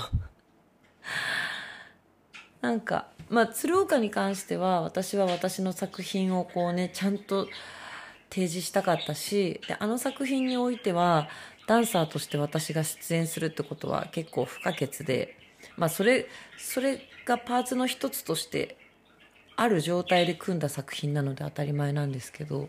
[2.60, 7.48] なんかまあ鶴岡に関しては私は私の作品をこうねちゃんと
[8.30, 11.28] 提示したかったしであの作品においては
[11.66, 15.36] ダンサーとして私が出演するってことは結構不可欠で
[15.76, 18.76] まあそれそれがパーツの一つとして
[19.56, 22.68] ある状態で組んだ作品なので当たり前なんですけど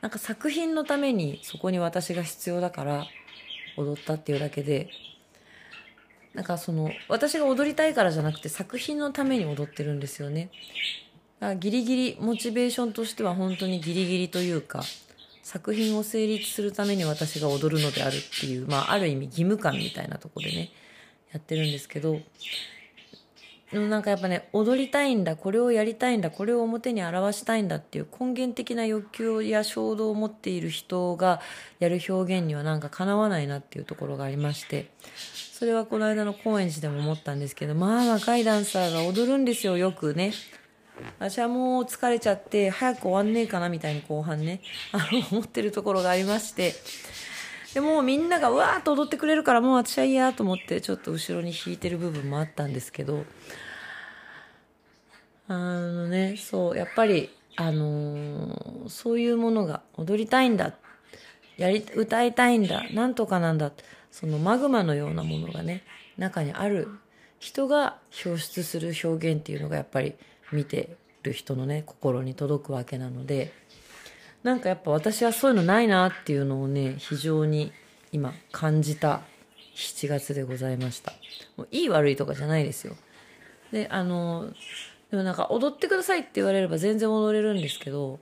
[0.00, 3.06] なんか作品のためにそこに私が必要だから
[3.76, 4.90] 踊ったっていうだけで
[6.34, 10.50] なんかその私が踊りたいからじゃなくて作品のために踊ってるんですよね。
[11.58, 14.82] ギリギリモチベーションとしては本当にギリギリというか
[15.42, 20.70] 作品を成立するために私が踊るのであるっていう、まあ、ある意味義務感みたいなとこでね
[21.32, 22.20] やってるんですけど
[23.72, 31.40] なんかやっぱね踊りたいんだこれをやりたいんだこれを表に表したいんだっていう根源的な欲求や衝動を持っている人が
[31.78, 34.90] やる表現にはなんかかなわないなっていうところがありまして
[35.54, 40.32] それはこの間の高円寺でも思ったんですけどまあ若いダンサーが踊るんですよよくね。
[41.18, 44.60] 私はもう疲れちゃって早く終わんねえかなみたいに後半ね
[44.92, 46.74] あの思ってるところがありまして。
[47.74, 53.24] でもみんながうわーっと踊ってくれるからもう私はいいやと思ってちょっと後ろに引いてる部分もあったんですけど。
[55.48, 60.74] あのねそうやっぱりあのー、そういうものが踊りたいんだ
[61.56, 63.72] やり歌いたいんだなんとかなんだ
[64.10, 65.82] そのマグマのようなものがね
[66.18, 66.88] 中にある。
[67.42, 70.14] 人が表出する表現っていうのがやっぱり
[70.52, 73.52] 見てる人のね心に届くわけなので
[74.42, 77.72] なんかやっぱ私はそういうのないなっていうのをね非常に
[78.10, 79.20] 今感じた
[79.74, 81.12] 7月でございました。
[81.56, 82.94] もういい悪いとかじゃないですよ。
[83.70, 84.52] であの
[85.10, 88.18] でもなんか踊ってくださいって言われれば全然踊れるんですけど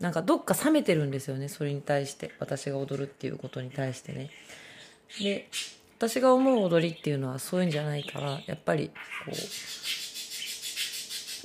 [0.00, 4.30] なんかどっか冷めてるんですよねそれに対して私が踊るっていうことに対してね。
[5.20, 5.48] で
[5.98, 9.34] 私が思う踊りっていうのはそういうんじゃないからやっぱりこう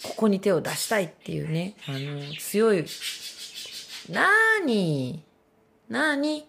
[0.04, 2.86] ここに手を出したいっていうねあの強い。
[4.10, 5.24] なーに
[5.90, 6.48] なーに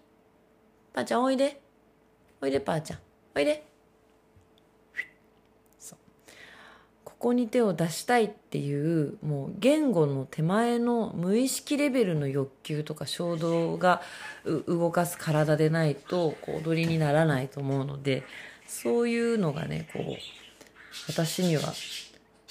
[0.95, 1.61] ばあちゃんおいで。
[2.41, 2.99] おいでばあちゃん。
[3.37, 3.67] おいで。
[5.79, 5.99] そう。
[7.05, 14.01] ここに手を出したいっていうもう言語の手前の無意識レベルの欲求とか衝動が
[14.67, 18.25] 動かす体でないとこう踊りにならないと思うので
[18.67, 20.17] そういうのがねこう
[21.09, 21.63] 私には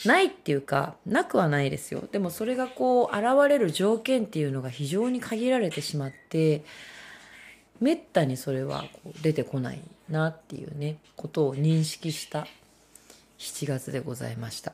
[0.05, 2.03] ないっていうかなくはないですよ。
[2.11, 6.63] でもそれがこう現れる条件っていうのが非常に限られてしまって
[7.79, 12.47] めったにそれはこう出てこないなっていうねことを認識した
[13.37, 14.73] 7月でございました。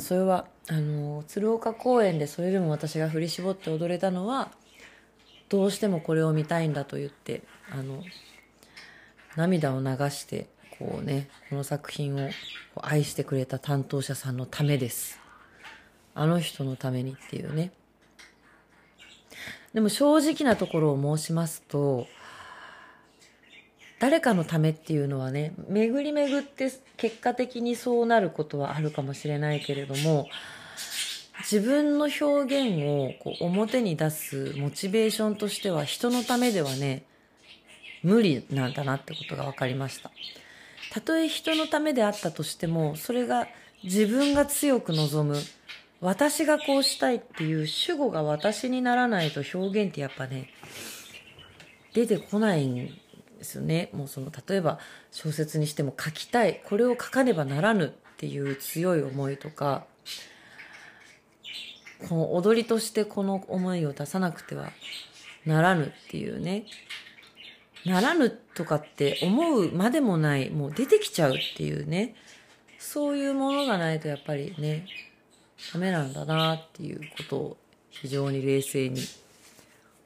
[0.00, 4.50] それはあの鶴岡公園でそれでも私が振り絞って踊れたのは
[5.48, 8.02] どうしてもこれを見たいんだと言ってあの
[9.38, 10.48] 涙を流して
[10.80, 12.30] こうねこの作品を
[12.82, 15.20] 愛してくれた担当者さんのためです。
[16.14, 17.70] あの人のためにっていうね。
[19.72, 22.08] でも正直なところを申しますと
[24.00, 30.26] 誰かのためっていうのはね巡り巡って結果的にそうなることはあるかもしれないけれども
[31.40, 37.04] 自分の表現をこう表に出すモチベーションとしては人のためではね
[38.02, 40.10] 無理なんだなってことが分かりました。
[40.90, 43.46] たとえ人のためであったとしてもそれが
[43.84, 45.38] 自分が強く望む
[46.00, 50.48] 私がこうしたいっていう主語が私にならないと表現ってやっぱね
[51.92, 53.90] 出てこないんですよね。
[53.92, 54.78] もうその例えば
[55.10, 59.84] 小説にしても書きたいこれを書かねばならぬっていう強い思いとか
[62.08, 64.70] この踊りとしてこの思いを出さなくては
[65.44, 66.64] ならぬっていうね。
[67.84, 72.14] ならぬとかって思うまでもないもう出てきちゃうっていうね
[72.78, 74.86] そういうものがないとやっぱりね
[75.72, 77.56] ダメなんだなっていうことを
[77.90, 79.00] 非常に冷静に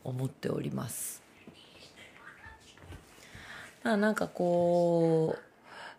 [0.05, 1.23] 思っております。
[3.85, 5.43] なんかこう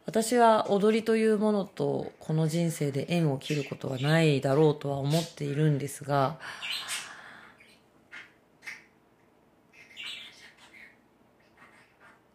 [0.05, 6.37] 私は踊りというものとこの人生で縁を切ることはないだろうとは思っているんですが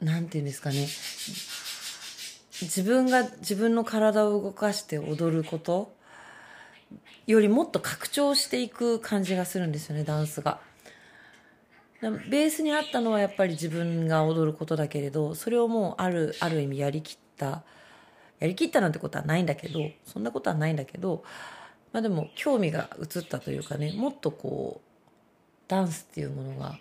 [0.01, 0.87] なんていうんですかね
[2.63, 5.93] 自分が自分の体を動かして踊ること
[7.27, 10.61] よりもっと拡張していく感じがするんですよねダンスが。
[12.01, 17.65] ベースにあったのはやっぱり自分が踊ることだけれどそれをもうあるある意味やりきった
[18.39, 21.25] やりきったなんてことはないんだけどそんなことはないんだけど
[21.93, 24.89] まあでも興味が移ったというかねもっとこう
[25.67, 26.79] ダンスっていうものが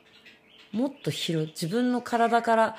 [0.71, 2.75] もっと広い自分の体から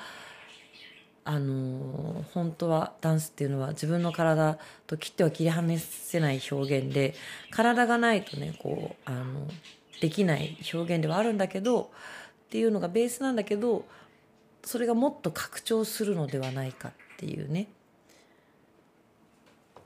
[1.31, 4.57] あの本当はダンスっていうのは自分の体
[4.87, 7.13] と切っては切り離せない表現で
[7.51, 9.47] 体がないとねこうあの
[10.01, 11.87] できない表現ではあるんだけどっ
[12.49, 13.85] ていうのがベースなんだけど
[14.63, 17.67] それがもっと拡張するのではないかっていうね。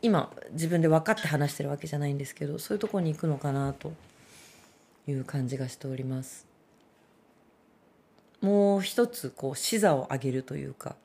[0.02, 3.92] 今自分で分かって話してるわけじゃないんですけどそういうとこに行くのかなと
[5.08, 6.48] いう感じがしております。
[8.40, 10.96] もう一つこう視座を上げるというか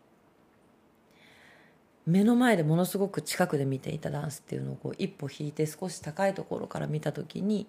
[2.09, 7.67] 目の前でものすごく近くで見ていたダンスっていうのをこう一歩引いて少し高いところから見た時に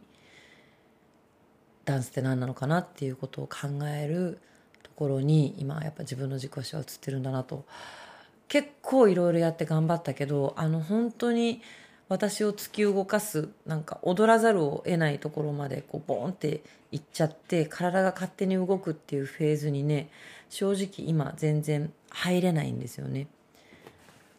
[1.84, 4.40] ダンスって何なのかなっていうことを考える
[4.82, 7.66] ところに今やっぱ自分の自己主は映ってるんだなと
[8.48, 11.62] 結構いろいろやって頑張ったけどあの本当に
[12.08, 16.62] 私を突き動かすなんか踊らざるを得ないところまでこうボーンって
[16.94, 20.10] いっちゃって体が勝手に動くっていうフェーズにね
[20.50, 23.28] 正直今全然入れないんですよね。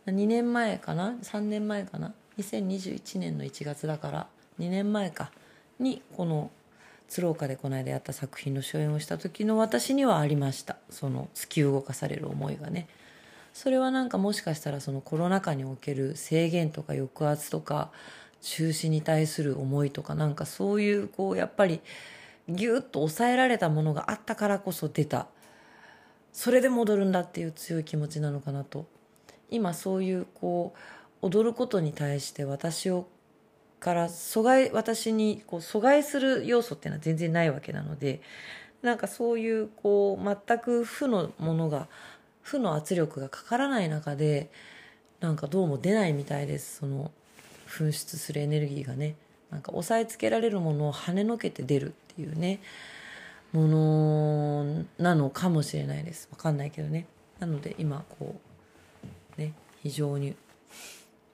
[0.06, 4.26] 2年前かな？3年前かな？2021年の1月だから。
[4.58, 5.30] 2年前か。
[5.78, 6.50] にこの
[7.08, 10.76] 鶴岡でこの間やった作品の初演をした時の私にはありました。
[10.90, 12.88] その突き動かされる思いがね。
[13.52, 17.90] それはなんかもしかしたらそのコロナ禍における制限とか抑圧とか
[18.42, 21.80] 中止に対する思いとかなんかそういうこうやっぱり
[22.48, 25.26] ギュッと抑えられたものがあったからこそ出た。
[26.32, 28.86] それで戻るんだっていう強い気持ちなのかなと
[29.50, 30.74] 今そういうこ
[31.22, 33.06] う踊ることに対して私を
[33.78, 38.20] から阻害私にこう阻害する要素っていうのは全然ないわけなので
[38.82, 41.88] なんかそういうこう全く負のものが
[42.42, 44.50] 負の圧力がかからない中で
[45.20, 46.78] なんかどうも出ないみたいです。
[46.78, 47.10] その
[47.68, 49.16] 噴出するエネルギーがね。
[49.50, 52.60] なんか押さえつけられるものを跳ねのけて出るっていうね。
[53.52, 56.28] ものなのかもしれないです。
[56.30, 57.06] わかんないけどね。
[57.38, 58.49] なので今こう
[59.36, 60.34] ね非常に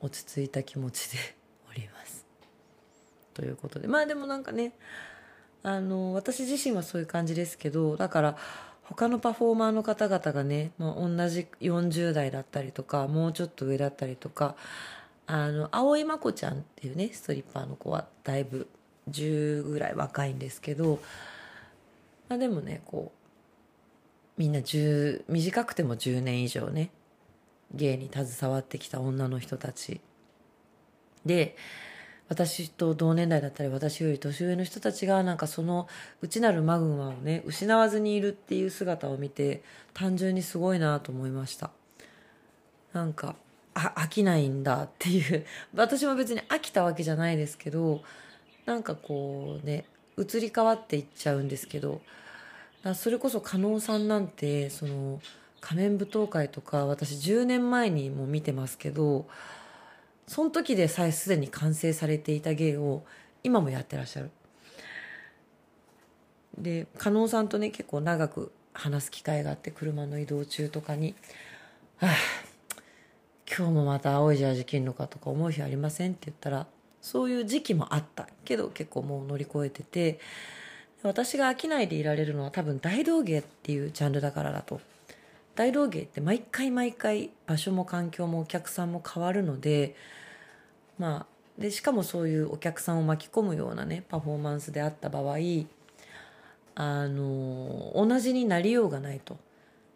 [0.00, 1.18] 落ち着いた気持ちで
[1.70, 2.24] おります。
[3.34, 3.88] ということで。
[3.88, 4.72] まあでもなんかね
[5.62, 8.36] あの私自身はそういう感じですけどだから
[8.84, 14.54] 他のパフォーマーの方々がね、まあ、同じ40代だったりとかもうちょっと上だったりとか
[15.26, 18.68] あの青井真子ちゃんっていうねストリッパーの子はだいぶ
[19.10, 21.00] 10ぐらい若いんですけど、
[22.28, 26.90] まあ、でもねこうみんな10短くても10年以上ね
[27.74, 30.00] 芸に携わってきた女の人たち。
[31.24, 31.56] で
[32.28, 35.86] 私と同年代だったり私より年上の人たちがなんかその
[36.22, 39.62] 内なるマグマをね失わずにいるっていう姿を見て
[39.94, 41.70] 単純にすごいなと思いました。
[42.92, 43.36] なんか
[43.74, 45.44] あ飽きないんだっていう。
[45.74, 48.02] 私も別に飽きたわけじゃないですけど
[48.64, 49.84] なんかこうね
[50.18, 52.00] 移り変わっていっちゃうんですけど
[52.94, 55.20] それこそ加納さんなんてその
[55.60, 59.26] 仮面舞踏会とか私10年前にも見てますけど
[60.26, 63.04] その時でさえすでに完成されていた芸を
[63.42, 64.30] 今もやってらっしゃる。
[66.58, 71.14] で加納さんとね結構長く話す機会があって車の移動中とかに
[71.98, 72.14] 「はあ
[73.46, 76.66] 今日もまた青いジャージ着んのか」とか思う日ありませんって言ったら
[77.02, 80.18] そういう時期もあったけど結構もう乗り越えてて
[81.02, 84.80] 私が飽きないでいられるのは多分大道芸っていうジャンルだからだと
[85.56, 89.96] 大道芸って毎回毎回場所も環境もお客さんも変わるので
[90.98, 95.36] まあでしかもそういうお客さんを巻き込むようなねパフォーマンスであった場合
[96.74, 99.38] あの同じになりようがないと。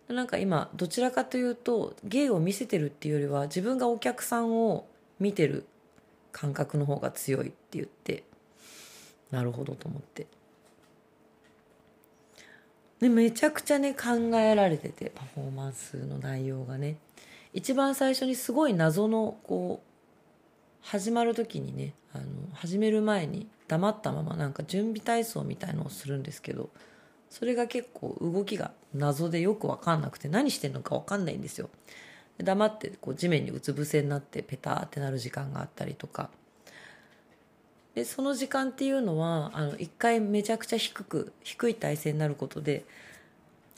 [0.09, 4.89] なんか今どちらかというと芸を見せてるっていうよりは自分がお客さんを
[5.21, 5.67] 見てる
[6.33, 8.25] 感覚の方が強いって言って
[9.31, 10.27] なるほどと思って。
[13.01, 16.96] でめちゃくちゃね考えられててパフォーマンスの内容がね。
[17.53, 19.90] 一番最初にすごい謎のこう
[20.82, 22.24] 始まる時にねあの
[22.55, 26.70] 始める前に黙ったままなんか準備体操みたいのをするんですけど
[27.28, 31.70] それが結構動きが謎でよく分かんなくて何してんのか分かんないんですよ。
[32.38, 36.30] 黙ってこう地面にうつ伏せになってペターってなる時間があったりとか
[38.01, 42.86] でその時間っていうのはあの一回めちゃくちゃ低く低い体勢になることで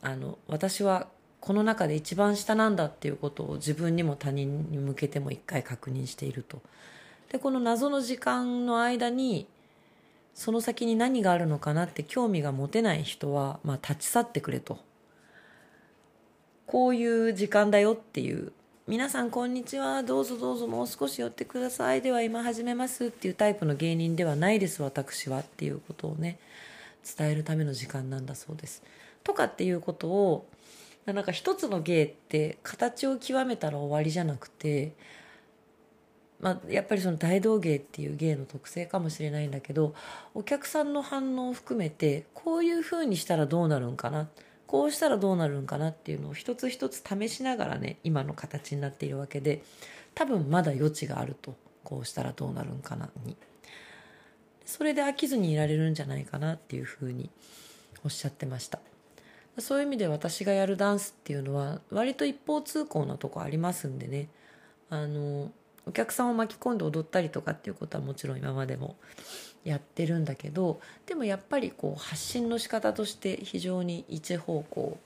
[0.00, 1.08] あの私は
[1.40, 6.62] この中で一番下なんだっていうことを自分にも他人に向けても一回確認していると。
[7.32, 9.48] でこの謎の時間の間に
[10.34, 14.78] その先に何があるのかなって興味が持てない人は、まあ、立ち去ってくれと。
[16.66, 18.52] こういう時間だよっていう
[18.93, 20.03] 皆さんこんにちは。
[20.03, 22.03] どうぞどうぞもう少し寄ってください。
[22.03, 23.07] では今始めます。
[23.07, 25.38] っていうタイプの芸人ではないです私は。
[25.38, 26.38] っていうことをね
[27.03, 28.82] 伝えるための時間なんだそうです。
[29.24, 30.47] とかっていうことを
[31.07, 34.93] なんか一つの芸って形を極めたら終わりじゃなくて、
[36.38, 39.95] まあ、やっぱりその大道芸っていう芸の特性かもしれないんだけど
[40.34, 44.28] お客さんの反応を含めてこういうふうにしたらどうなるんかな。
[44.72, 49.62] こうしたらどうなるんかなっていうのを一つ一つ試しながらね今の形になっているわけで
[50.14, 51.54] 多分まだ余地があると
[51.84, 53.36] こうしたらどうなるんかなに。
[54.64, 57.28] それで飽きずにいられるんじゃないかなっていうふうに
[58.02, 58.78] おっしゃってました。
[59.58, 64.30] そういう意味で私がやるダンスっていうのは割と一方通行なとこありますんでね。
[64.88, 65.52] あの
[65.84, 68.96] お客さんを巻き込んで踊ったりとかっていうことはもちろん今までも
[69.64, 74.98] やってるんだけどでもやっぱりこう発信の仕方として非常に一方向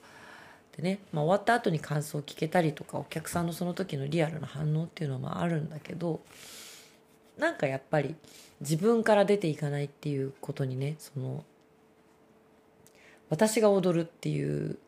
[0.76, 6.20] でね、まあ、終わった後に感想を聞けたりとかお客さんのその時のリアルな反応っていうのもあるんだけど
[7.38, 8.14] なんかやっぱり
[8.60, 11.44] 自分から出ていかないっていうことにねその
[13.28, 14.78] 私が踊るっていう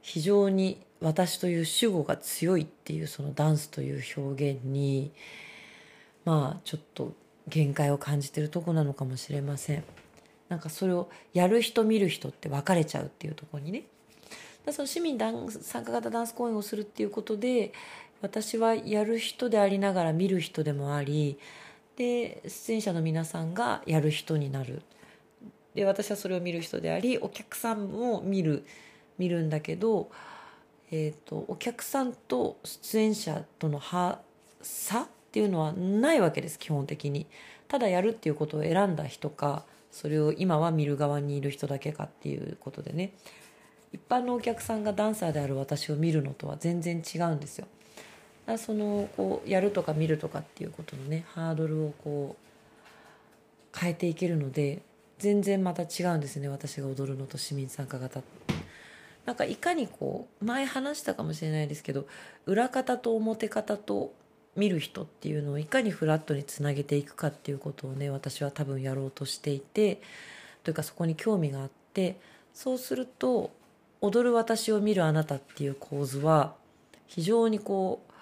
[0.00, 5.10] 非常に私という主語が強いっていうそのダンスという表現に
[6.24, 7.12] まあちょっと
[7.48, 9.84] 限界を感じてるとこなのかもしれません。
[10.48, 13.84] なんかそれをやる人見る人って分かれちゃうっていうところにね。
[14.64, 17.72] だその市民ダン参加型ダンス公演をするっていうことで
[18.20, 21.38] 私はやる人でありながら見る人でもあり
[21.96, 24.82] で出演者の皆さんがやる人になる。
[25.74, 28.64] で私はそれを見る人でありお客さんも見る
[29.18, 30.10] 見るんだけど、
[30.90, 33.80] えーと、お客さんと出演者との
[34.60, 37.26] 差っていうのはないわけです基本的に。
[37.66, 43.14] ただやるっていうことを選んだ人かそれを今は見る側にいる人だけかっていうことでね
[43.94, 47.66] 一般のお客さんがダンサーである私を見るのとは全然違うんですよ。
[48.44, 52.36] だそのこうやるとか見るとかっていうことのねハードルをこ
[53.74, 54.82] う変えていけるので
[55.18, 58.20] 全然また違うんですね私が踊るのと市民参加型
[59.24, 62.06] なんかいかにこう前話したかもしれないですけど
[62.44, 64.12] 裏方と表方と
[64.56, 70.02] 見る人っていうのをいかにフラットにつなげていくかっていうことをね私は多分やろうとしていて
[70.62, 72.20] というかそこに興味があって
[72.52, 73.50] そうすると
[74.00, 76.54] 踊る私を見るあなたっていう構図は
[77.06, 78.12] 非常にこう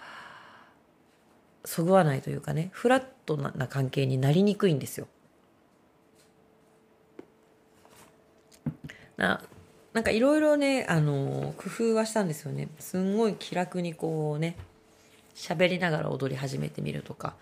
[1.69, 5.07] そぐわないというかねフラットな関係になりにくいんですよ。
[9.17, 9.43] な
[9.93, 14.57] なんかいろいろねあの工夫はしたんですよねすんごい気楽にこうね
[15.41, 17.35] 喋りながら踊り始めてみるとか。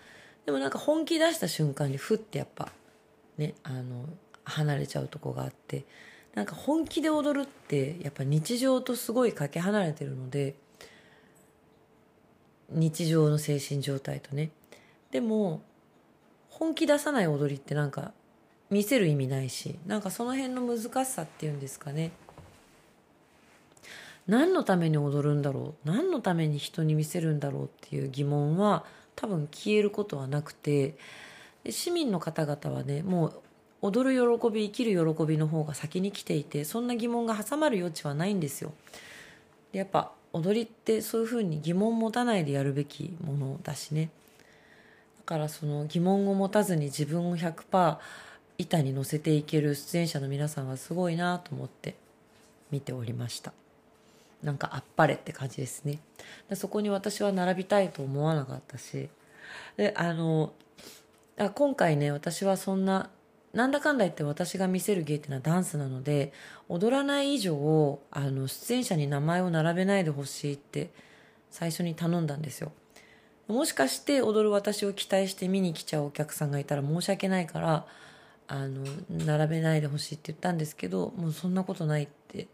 [0.45, 2.71] でもなんか本気出した瞬間にふってやっぱ
[3.37, 4.05] ねあの
[4.45, 5.85] 離れちゃうとこがあって
[6.33, 10.55] なんか本気で踊るってやっぱ日常とすごいかけ離れてるので
[12.69, 14.49] 日常の精神状態とね。
[15.11, 15.61] でも
[16.49, 18.13] 本気出さない踊りってなんか
[18.69, 22.11] 見せる意味ないしなんかその辺の難しさっていうんですかね。
[24.29, 25.87] 何のために踊るんだろう？
[25.87, 30.95] 何のために人に見せるんだろうっていう疑問は多分消えることはなくて
[31.69, 33.41] 市民の方々はねもう
[33.81, 38.71] 踊る喜び生きる喜びの方が先に来ていてそんな疑問が挟まる余地はないんですよ。
[39.71, 44.11] でやっぱ踊りってそういうふうに疑問持たないでやるべきものだしね。
[45.17, 47.97] だからその疑問を持たずに自分を100%
[48.59, 51.95] 板に乗せていける出演者の皆さんはすごいなと思って
[52.71, 53.53] 見ておりました。
[54.43, 55.99] なんかあっぱれって感じですね。
[56.49, 59.09] でそこに私は並びたいと思わなかったし。
[59.77, 60.53] であの
[61.55, 63.09] 今回ね私はそんな
[63.53, 66.33] なんだかんだ言って私が見せる芸っていうのはダンスなので
[66.67, 70.91] 踊らない以上あの出演者に名前を並べないでほしいって
[71.49, 72.71] 最初に頼んだんですよ。
[73.47, 77.87] もしかして踊る私を期待して見に来ちゃうお客さんがいたら申し訳ないから
[78.47, 82.47] あの並べないでほしいって言ったんですけどもうそんなことないって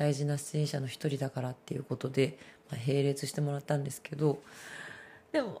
[0.00, 2.38] 大事な出演者の一人だからっていうことで、
[2.70, 4.40] まあ、並列してもらったんですけど
[5.30, 5.60] でも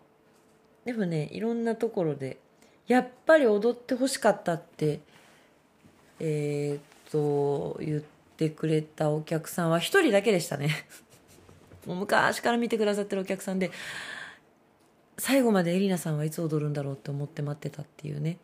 [0.86, 2.38] でもねいろんなところで
[2.86, 5.00] やっぱり踊ってほしかったって
[6.20, 8.00] えー、っと言っ
[8.38, 10.70] てくれたお客さんは一人だけでしたね。
[11.86, 13.70] もう昔から見てくださってるお客さんで
[15.18, 18.38] 最後までエリナさんはいつ踊るんだろうって思って待ってたっていうね。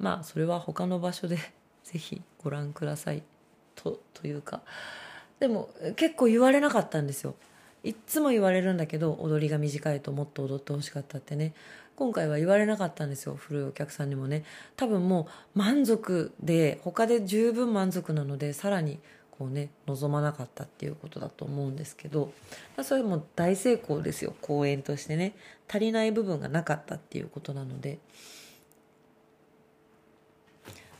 [0.00, 1.38] まあそれは他の場所で
[1.84, 3.22] ぜひご覧ください。
[3.74, 4.62] とというか。
[5.40, 7.34] でも結構言われなかったんですよ。
[7.82, 11.54] いっつも言われるんだけど踊りが短いともっと踊ってほしかったってね。
[11.96, 14.44] 今回は言われなかったんですよ古いお客さんにもね。
[14.76, 18.98] 多分もう満足で他で十分満足なのでさらに
[19.30, 22.32] こうね望まなかったっていうことだと思うんですけど。
[22.82, 25.34] それも大成功ですよ公演としてね。
[25.68, 27.98] 足りない部分がなかったっていうことなので。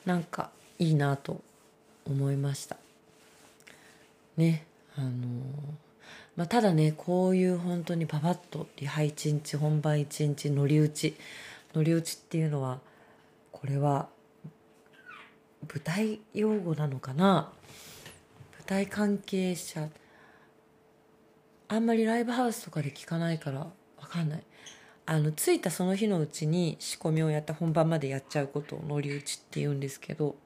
[0.05, 1.41] なんかいいなと
[2.07, 2.77] 思いました。
[4.37, 5.11] ねあの
[6.37, 11.17] まあ、ただねこういう本当にパパッとリハ1日本番1日乗り打ち。
[11.75, 12.79] 乗り打ちっていうのは
[13.51, 14.09] これは
[15.69, 17.53] 舞台用語なのかな？
[18.59, 19.89] 舞台関係者
[21.69, 23.67] あんまりライブハウスとかで聞かないから
[24.01, 24.43] 分かんない。
[25.07, 30.37] あの着いたその日のうちに仕込みをやった本番までやっちゃうことを乗り打ちって言うんですけど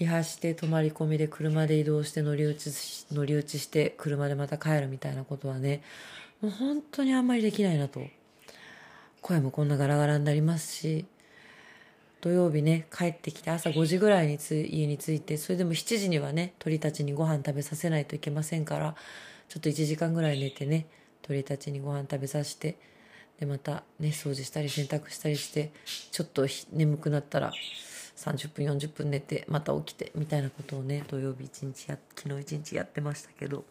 [0.00, 2.70] リハして泊まり込みで車で移動して乗り打ち
[3.12, 5.82] 乗り打ちして車でまた帰るみたいなことはね
[6.40, 8.00] もう本当にあんまりできないなと。
[9.20, 11.04] 声もこんなガラガラになりますし
[12.22, 18.94] 土曜日ね帰ってきて朝5時ぐらいにつ家に着いてそれでも7時にはね鳥たちにご飯食べさせないといけませんから
[19.48, 20.86] ちょっと1時間ぐらい寝てね
[21.20, 22.78] 鳥たちにご飯食べさせて
[23.38, 25.72] でまたね掃除したり洗濯したりして
[26.10, 27.52] ちょっと眠くなったら
[28.20, 33.64] 30分40分寝てまた起きてみたいなことをね土曜日一日や昨日一日やってましたけど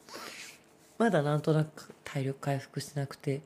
[0.97, 3.41] まだなんとなく体力回復してなくて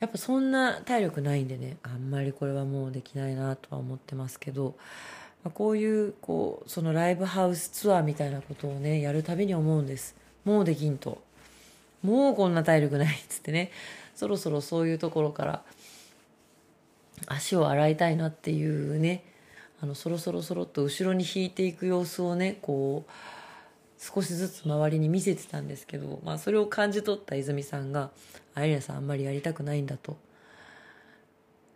[0.00, 4.76] やっぱそんな体力ないんでねあんまりこれはもうできないなとは思ってますけど、
[5.42, 10.14] まあ、こういうこうそのライブハウスツアーみたいなことをねやるたびに思うんです。
[10.44, 11.20] もうできんと。
[12.02, 13.72] もうこんな体力ないっつってね。
[14.14, 15.62] そろそろそういうところから
[17.26, 19.24] 足を洗いたいなっていうね
[19.80, 23.10] あのそろそろそろっと後ろに引いていく様子をねこう
[24.00, 28.10] 少しずつ周りに見せてたんですけど、まあ、それを感じ取った泉さんが
[28.54, 30.16] 「アイリナさんあんまりやりたくないんだ」と。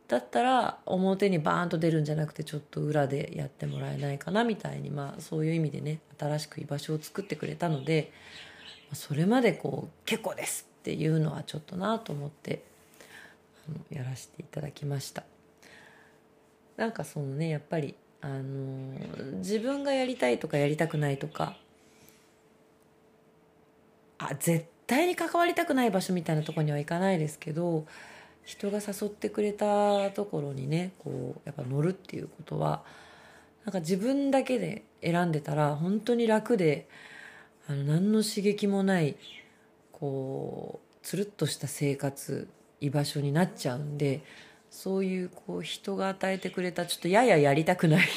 [0.09, 8.13] だったら表にバーンと出るんじゃなくてちょっと裏でやってもらえないかなみたいに、まあ、そういう意味でね新しく居場所を作ってくれたので
[8.93, 12.63] それまでこう「結構です」っていうのはちょっとなと思って
[13.91, 15.25] やらせていただきました。
[16.83, 18.99] なんかそのねやっぱりあの
[19.39, 21.57] 自分がやりたいとかやりたくないとか
[24.19, 27.87] あ絶対に関わりたくない場所みたいなとこには行かないですけど
[28.45, 32.83] 人が誘ってくれたところにねこうやっぱ乗るっていうことは
[33.65, 36.89] なんか自分だけで選んでたら本当に楽で
[37.69, 39.15] あの何の刺激もない
[39.93, 42.49] こうつるっとした生活
[42.81, 44.25] 居場所になっちゃうんで
[44.73, 48.09] そういうこう人が与えてくれたちょっとやややりたくない。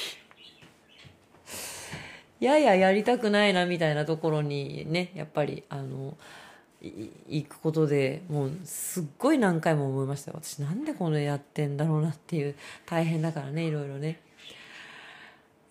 [2.40, 6.16] やややりたくないなみたいなところにねやっぱりあの
[6.82, 14.22] 行くことでもうすっごい何回も思いました私なんでこのやってんだろうなっていう大変だからねいろいろね。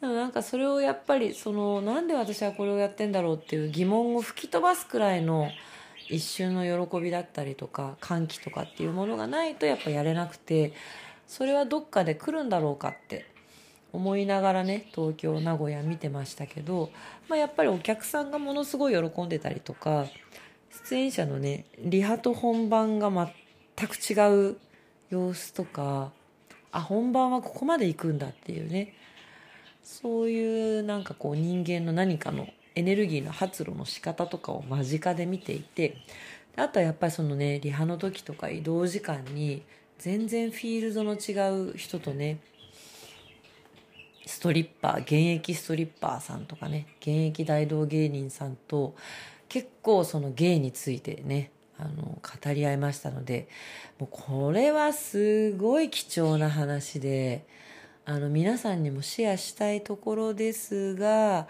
[0.02, 5.50] でもなんかそれをやっぱりそのなんで私はこれをやってんだろうっていう疑問を吹き飛ばすくらいの
[6.08, 10.72] 一瞬の喜びだったりとか歓喜とかっていうものがないとやっぱやれなくて
[11.26, 13.26] それはどっかで来るんだろうかって
[13.92, 16.90] 思いながらね東京名古屋見てましたけど、
[17.28, 20.06] まあ、やっぱりお客さんがものすごい喜んでたりとか
[20.88, 24.56] 出演者のねリハと本番が全く違う
[25.10, 26.10] 様子とか
[26.72, 28.94] あ本番はここまで行くんだっていうね
[29.84, 35.96] そういうなんかこう人間の何かのエネルギーの発露の仕方とかを間近で見ていて
[36.56, 39.62] あとはやっぱりそのねリハの時とか移動時間に
[39.98, 42.40] 全然フィールドの違う人とね
[44.26, 48.94] ストリッパー現役ストリッパーさんとかね現役大道芸人さんと
[49.48, 53.48] 結構その芸についてねあの語り合いましたので
[53.98, 57.46] もうこれはすごい貴重な話で
[58.06, 61.48] あの皆さんにもシェアしたいところですが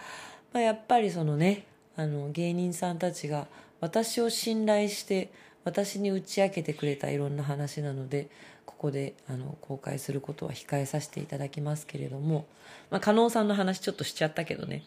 [0.54, 3.48] まあ、やっぱりそのねあの芸人さんたちが
[3.80, 5.30] 私を信頼して
[5.64, 8.28] 私に打ち明けてくれたいろんな話なので
[8.64, 12.46] ここであの公開することは控えさせていただきますけれども、
[12.90, 14.84] まあ、加納さんの話ちょっとしちゃったけどね。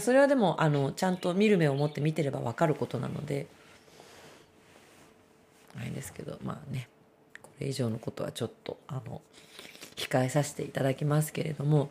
[0.00, 3.46] それはでもあのちゃんと見る目を持って見てれば分かることなので
[5.78, 6.88] あれですけどまあね
[7.42, 9.22] これ以上のことはちょっとあの
[9.96, 11.88] 控えさせていただきますけれども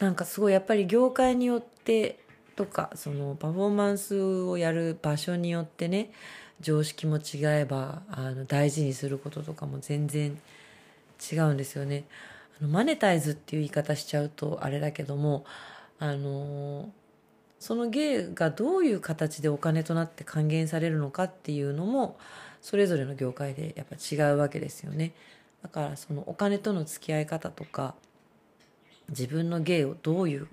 [0.00, 2.18] なんかすごいやっぱり業界によって
[2.56, 6.10] とかそのパフォーマンスをやる場所によってね
[6.60, 10.38] 常識も違えばあの大事にすることとかも全然
[11.32, 12.04] 違うんですよね。
[12.60, 15.44] あのマネタイズっていう言い方しちゃうとあれだけども
[15.98, 16.90] あの
[17.58, 22.18] その芸がどういう形でお金となって還元されるのかっていうのも
[22.62, 25.12] それぞれの業界でやっぱ違うわけですよね。
[25.62, 27.94] だからそのお金との付き合い方とか
[29.08, 30.48] 自分の芸をどういう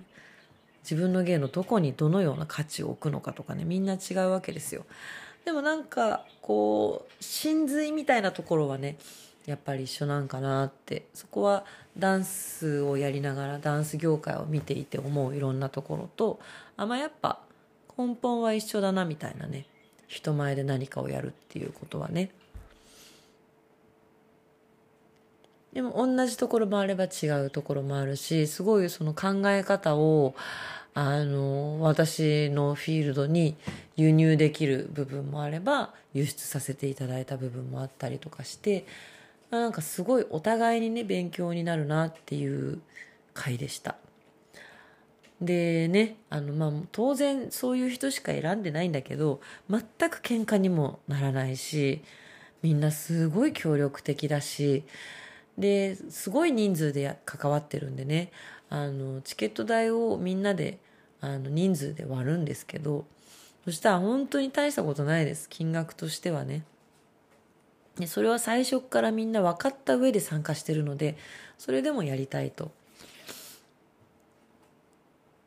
[0.82, 4.84] 自分の芸のどこにどのような価値を置くのかとかねみんな違うわけですよ。
[5.44, 8.96] でもなんかこう真髄みたいなところはね
[9.46, 11.64] やっぱり一緒なんかなってそこは
[11.96, 16.40] ダンスをやりながらダンス業界を見ていて思ういろんなところと
[16.76, 17.38] あまあやっぱ
[17.96, 19.66] 根本は一緒だなみたいなね
[20.08, 22.30] 人前で何かをやるっていうことはね
[25.76, 30.34] でも同じところもあれば違うところもあるしすごいその考え方を
[30.94, 33.56] あの私のフィールドに
[33.94, 38.86] 輸入できる部分もあれば輸出させていただいた部分もあったりとかして
[39.50, 42.80] なんかすごいお互いにね勉強になるなっていう
[43.34, 43.96] 回でした。
[45.42, 52.00] でねあのまあ当然そういう人しか選んでないんだけど全く喧嘩にもならないし
[52.62, 54.82] みんなすごい協力的だし
[55.58, 58.30] ですごい人数で関わってるんでね。
[58.68, 60.78] あのチケット代をみんなで
[61.20, 63.04] あの人数で割るんですけど
[63.64, 65.48] そしたら本当に大したことないです。
[65.48, 66.64] 金額としてはね。
[67.98, 71.16] でそれは最初からみんな分かった上で参加してるので
[71.56, 72.70] それでもやりたいと。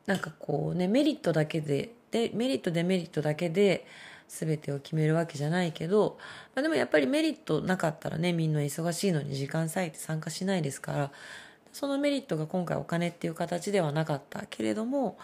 [0.06, 3.86] なんかこうねメリットだけででメリットデメリットだけで
[4.30, 6.16] 全てを決めるわけじゃないけど、
[6.54, 11.10] まあ、でもやっぱりメリットなかったらねみんな忙しいのに時間割いて参加しないですから
[11.72, 15.18] そのメリットが今回お金っていう形ではなかったけれども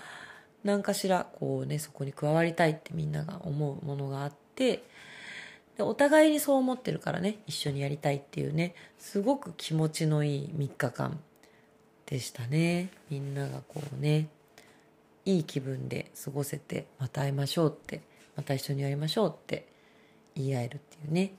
[0.65, 4.83] 何かしらこうねそこに加わりたいってみんなが思うものがあって
[5.77, 11.21] でお互いにそう思ってるからね一緒にやりたいっていうねすごく気持ちのいい3日間
[12.07, 12.89] でしたね。
[13.11, 14.29] みんながこうね
[15.25, 18.01] いい気分で過ごせてまた会いましょうって
[18.37, 19.67] また一緒にやりましょうって
[20.35, 21.33] 言い合えるっていうね。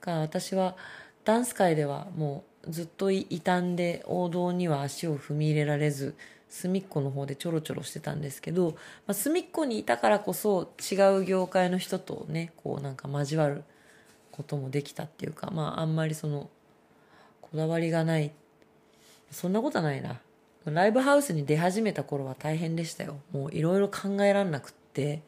[0.00, 0.76] だから私は
[1.24, 6.14] ダンス界ではもうずっと傷んで王道には足を踏み入れられず
[6.48, 8.70] 隅っこの方でちょろちょろしてたんですけど、
[9.06, 13.64] まあ、隅っこにいたからこそ違う業界の人とねこうなんか交わる
[14.32, 16.48] こともできたっていうかまああんまりその
[17.42, 18.30] こだわりがない。
[19.30, 20.20] そんなことはないな。
[20.64, 23.18] ライブハウスに出始めた頃は大変でしたよ。
[23.32, 25.22] もういろいろ考えらんなくって。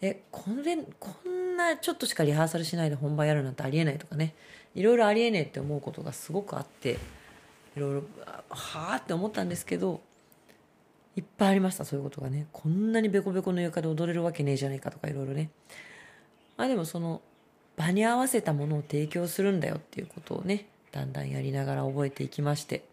[0.00, 4.34] えこれこんなちょっとしかリハーサルしないで本番やるなんてありえないとかね。
[4.74, 6.98] いろいろありえねえって思うことがすごくあって
[7.76, 8.02] いろいろ
[8.50, 10.02] はあって思ったんですけど
[11.16, 12.46] いっぱいありましたそういうことがね。
[12.52, 15.50] こんなにベコベコの床で踊れるわけねえじゃないかとかいろいろね。
[16.58, 17.22] まあでもその
[17.76, 22.84] 場に合わせたものを提供するんだよっていうことをねだんだんやりながら覚えていきまして。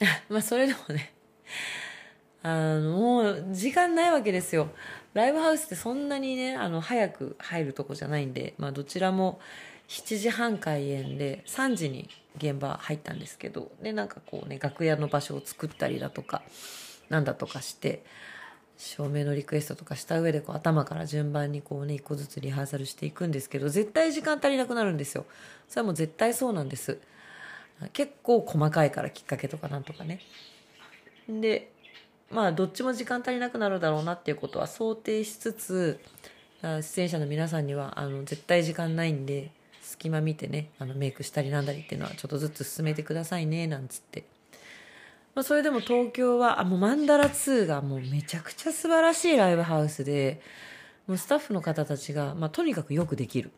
[0.30, 1.12] まあそれでもね
[2.42, 4.68] あのもう時間ないわけですよ。
[5.14, 9.40] ライブハウスってそんなにねあの早く入るとこじゃないんで、まあ、どちらも
[9.88, 16.42] 7時半開演で3時に現場入ったんですけどでなんかこうね楽屋の場所を作ったりだとか
[17.10, 18.02] なんだとかして
[18.78, 25.26] 照明のリクエストとかした上でこう頭から順番にこうね一個ずつリハーサルしていくんですけど絶対時間足りなくなるんですよ。
[25.68, 26.98] それはもう絶対そうなんです。
[27.92, 30.20] 結構細かいからきっかけとかなんとかね。
[31.28, 31.71] で
[32.32, 36.00] まあどっちも時間足りなくなるだろうなっていうことは想定しつつ
[36.62, 44.24] 出演者の皆さんにはあの絶対時間ないんで隙間見てねあのメイクしたりなんだりっていうのはちょっとずつ進めてくださいねなんつって、
[45.34, 50.40] まあ、それでも東京はあもうマンダラ2がもうめちゃくちゃ素晴らしいライブハウスで
[51.06, 53.50] もうスタッフの方たちが、まあ、とにかくよくできる。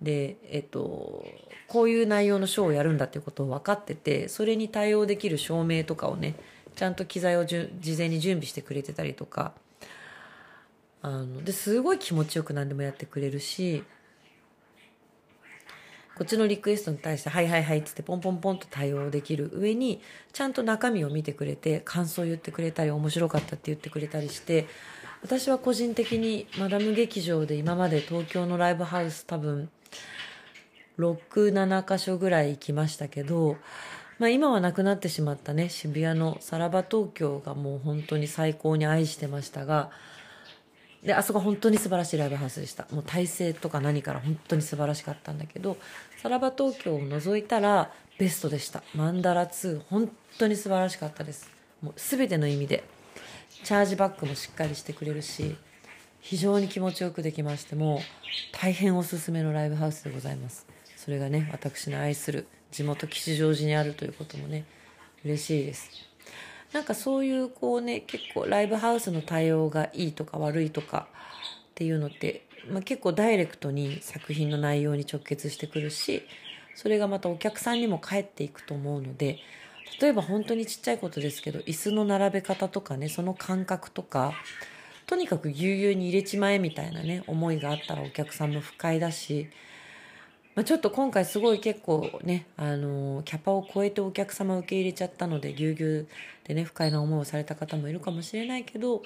[0.00, 1.24] でえっと
[1.68, 6.34] こういう内容のショーをやるんだっていうことを分かっててそれに対応できる照明とかをね
[6.74, 9.52] ちゃんと機材をじゅ事前に準備してくれてたりとか。
[11.04, 13.82] あのですごい気持ちよく何でもやってくれるし。
[16.14, 20.00] こっちのリクエストに対して「はいはいはい」っつってポンポンポンと対応できる上に
[20.32, 24.66] ちゃんと中身を見てくれて感想を言ってくれたり面白かったって言ってくれたりして
[25.22, 29.70] 私は個人的にマダム劇場で今まで東京のライブハウス多分
[30.98, 33.56] 67箇所ぐらい行きましたけど
[34.22, 35.68] まあ、今はなくなってしまったね。
[35.68, 39.90] 渋谷のさらば東京がもう本当に最高に愛してましたが。
[41.02, 42.86] であそこ本当に素晴らしいライブハウスでした。
[42.92, 45.76] もう体制とか何から本当に素晴らしかったんだけど。
[46.22, 48.84] さらば東京を除いたらベストでした。
[48.94, 50.08] マンダラ2本
[50.38, 51.50] 当に素晴らしかったです。
[51.82, 52.84] もう全ての意味で。
[53.64, 55.56] チャージバックもしっかりしてくれるし
[56.20, 58.00] 非常に気持ちよくできましても
[58.52, 60.64] 大変おすすめのライブハウスでございます。
[60.96, 64.64] それがね私の愛する地元吉祥寺にあるということもね
[65.24, 65.90] 嬉しいです。
[66.72, 76.22] なんかそういうこうね結構ライブハウスの対応がいいとか悪いとかっていうのって、まあ、結構ダイレクトに作品の内容に直結してくるし
[76.74, 79.38] それがまたお客さんにも返っていくと思うので
[80.00, 84.32] 例えば本当にちっちゃいことですけど椅子の並べ方とかねその感覚とか
[85.06, 89.48] とにかくぎゅうぎゅうに入れちまえみたいなね思いがあったらお客さんも不快だし
[90.54, 99.02] まあ、ちょっと今回すごい結構ね、あのキャパを超えてお客様受け入れちゃったのでぎゅうぎゅうでね不快な思いをされた方もいるかもしれないけど、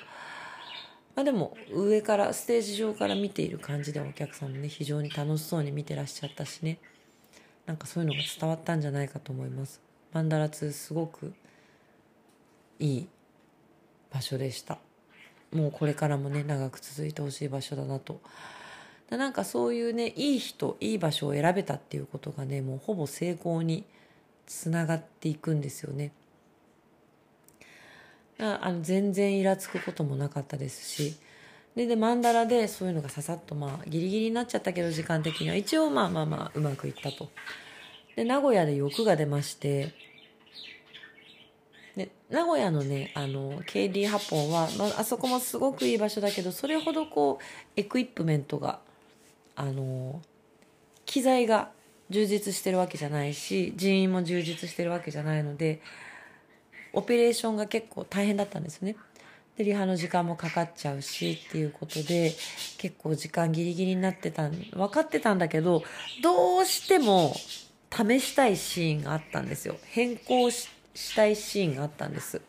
[1.14, 6.78] まあ、でも上からステージ上から見ている感じでお客さんもね非常に楽しそうに見てらっしゃったしね。
[7.64, 9.80] なんかそういうのが伝わったんじゃないかと思います。
[10.12, 11.32] マンダラ2すごく
[12.78, 13.08] いい
[14.12, 14.78] 場所でした。
[15.52, 18.20] もうこれからもね長く続いてほしい場所だなと
[19.10, 23.84] なんかそういうねいい人いい場所を選べたっていうことがねもうほぼ成功に
[24.46, 26.12] つながっていくんですよね。
[28.38, 31.16] あの全然イラつくこともなかったですし
[31.74, 37.30] ででマンダラでそういうのがささっとまあギリギリになっちゃったけど時間的には一応まあまあまあうまくいったと。
[38.14, 39.94] で名古屋で欲が出まして
[41.96, 47.44] で名古屋のねあの KD 八本は、まあ、あそこもすごくいい場所だけどそれほどこう
[47.76, 48.80] エクイプメントが
[49.56, 50.20] あの
[51.04, 51.70] 機材が
[52.10, 55.80] 充実してるわけじゃないし人員も充実してるわけじゃないので
[56.92, 58.96] オペレーションが結構大変だったんですね。
[59.56, 62.34] でリハの時間もかかっちゃうしっていうことで
[62.76, 65.82] 結構時間ギリギリになってた分かってたんだけど
[66.22, 67.34] どうしても
[67.90, 70.68] 試したいシーンがあったんですよ変更し
[71.14, 72.42] たいシーンがあったんです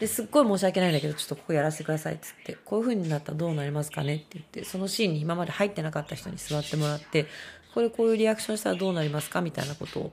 [0.00, 7.26] ですっごい申し訳ないんだけど、ちょっとここやらせてくださいっつって、こういう風になったらどうなりますかねって言って、そのシーンに今まで入ってなかった人に座ってもらって、
[7.74, 10.12] これこういうリアクションしたらどうなりますかみたいなことを、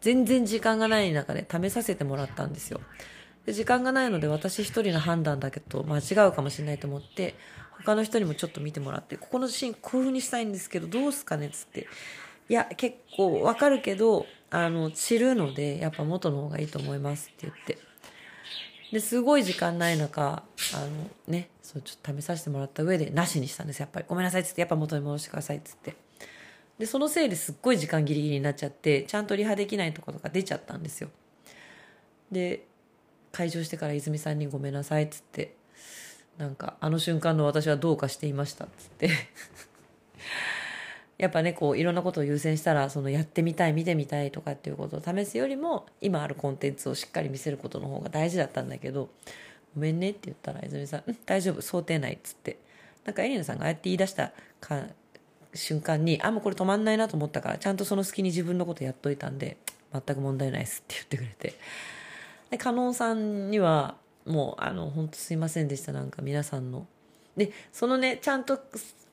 [0.00, 2.80] 全然時間がない中で試させてもらったんですよ。
[3.46, 7.34] で時間がないので私一人の判断だけど間違うかもしれないと思って、
[7.78, 11.86] 他の人にもちょっと見てもらって、ここのシーンこういう風にしたいんですけど、どうすかねっつって、
[12.48, 17.78] いや、結構わかるけど、あの、散るので、やっぱ元の方がいいと思いますって言って。
[18.92, 20.42] ですごい時間ない中
[20.74, 23.80] あのねそうちょっと試させてもらった上でなしにしたんです。
[23.80, 25.96] やっぱりごめんなさいっつってやっぱ元に戻してくださいっつって。
[26.78, 31.08] でそのせいですっごい時間ギリギリになっちゃってちゃんとリハできないところが出ちゃったんですよ。
[32.32, 32.66] で
[33.32, 35.54] 会場してから泉さんにごめんなさいっつって
[36.36, 39.10] なんかあの瞬間の私はどうかしていましたっつって。
[41.18, 49.10] やっぱねこういろんなことを優先したらそのやってみたい見てみたいとかっていうことを試すよりも今あるコンテンツをしっかり見せることの方が大事だったんだけど
[49.74, 52.58] 「ごめんね」って言ったら泉さん「ん 大丈夫想定内」っつって
[53.04, 53.58] なんかエリナさん。
[53.58, 54.82] がああやって言い出したか
[55.52, 59.56] 瞬間にあもうこれ止まんないなと思ったからちゃんとその隙に自分のことやっといたんで
[59.92, 61.58] 全く問題ないですって言ってくれて
[62.50, 63.96] で加納さんには
[64.26, 65.92] もうあの本当すいませんでした。
[65.92, 66.86] なんか皆さんの。
[67.36, 68.58] でそのねちゃんと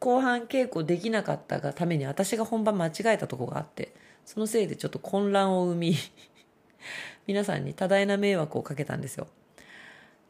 [0.02, 3.94] 後半稽古できなかったがために私が本番間違えたとこがあって
[4.26, 5.96] そのせいでちょっと混乱を生み
[7.28, 9.28] 皆さんに多大な迷惑をかけたんですよ。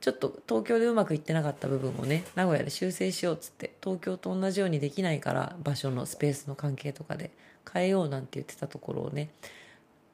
[0.01, 7.31] ちょっと東京でうまくいってなかった部分をね名古屋で修正しようっつって東京と同じようにできないから場所のスペースの関係とかで
[7.71, 9.29] 変えようなんて言ってたところをね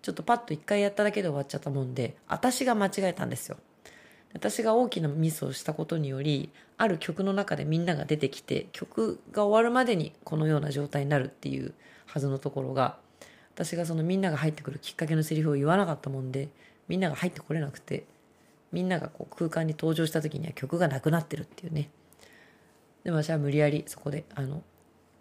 [0.01, 3.57] ちょっとパッと一回やっただけで終わっちゃったもんで私が間違えたんですよ。
[4.37, 11.73] 私が大きなミスをしたことによりある曲の中でみんなが出てきて曲が終わるまでにこのような状態になるっていう
[12.05, 12.97] はずのところが
[13.55, 16.49] 私がそのみんなが入ってくるきっかけのセリフを言わなかったもんで
[16.87, 18.05] みんなが入ってこれなくて
[18.71, 21.89] みんながこう空間に登場した時には曲がなくなってるっていうね。
[23.03, 24.61] でも私は無理やりそこであの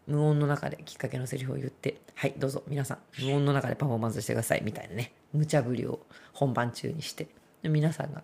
[0.06, 6.00] 無音の中できっかけのセリフを言ってはいどうぞ皆さん無音の中でパフォーマンスしてくださいみたいなね無茶ぶりを
[6.34, 7.28] 本番中にして
[7.62, 8.22] 皆さんが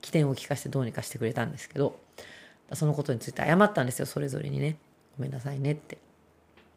[0.00, 1.98] 起点を聞かせてどうにかしてくれたんですけど
[2.72, 4.76] そのことについて謝ったんですよそれぞれにね。
[5.18, 5.98] ごめんなさいねって。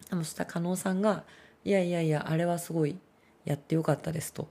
[0.09, 1.23] でもそしたら加納さんが
[1.63, 2.97] 「いやいやいやあれはすごい
[3.45, 4.47] やってよかったです」と。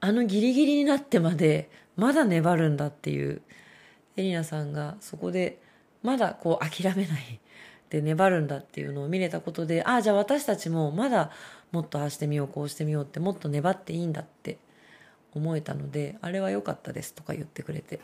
[0.00, 3.42] あのギリギリになってまでまだ粘るんだっていう
[4.16, 5.60] エリナさんがそこで
[6.02, 7.40] まだこう諦めない
[7.90, 11.30] で粘るんだっていうのを見れたことでああじゃあ私たちもまだ
[11.72, 14.58] もっとああしてみようこうしてみようってもっと粘っていいんだって
[15.34, 18.00] 思えたのであれは良かったですとか言ってくれて、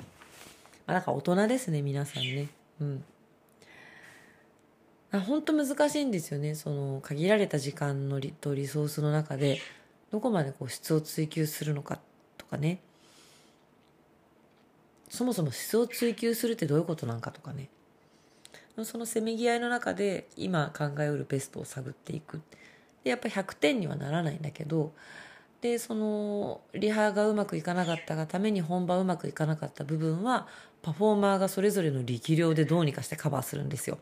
[0.87, 2.49] あ、なんか大人ですね皆さんね。
[2.81, 3.05] うん。
[5.21, 6.55] 本当難しいんですよね。
[6.55, 9.61] その限られた時間のとリソースの中で
[10.11, 12.01] どこまでこう質を追求するのか
[12.37, 12.81] とかね。
[15.09, 17.69] そもそも質を追求するってどういうことなんかとかね。
[18.83, 22.43] そのせめぎ合いの中で今考えうるベストを探っていく。
[23.05, 24.93] でやっぱ100点にはならないんだけど
[25.65, 30.47] でそのリハがうまくいかなかったがために本番うまくいかなかった部分は
[30.83, 33.97] パフォーマーがそれぞれの力量でどうにかしてカバーするんですよ。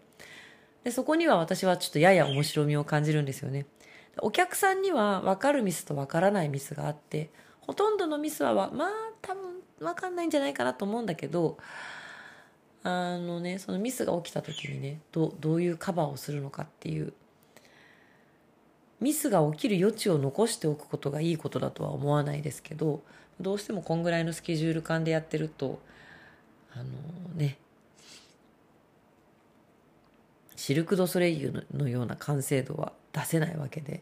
[0.82, 3.66] でそこには私はちょっとやや面白みを感じるんですよね。
[4.18, 8.88] お客さんには分かるミスと分からないミスがあってほとんどのミスはまあ
[9.20, 9.42] 多分
[9.78, 11.58] 分かんないんじゃないかなと思うんだけど
[12.82, 17.12] あのねそのミスが起きた時にねどどういうカバーをするのかっていう
[19.02, 23.02] ミスが起きる余地を残しておくことがいいことだとは思わないですけど
[23.40, 25.80] どうしてもこんぐらいのスケジュール感でやってると
[26.74, 26.84] あの
[27.36, 27.58] ね。
[30.54, 34.00] シルク・ド・ソレイユのような完成度は出せないわけで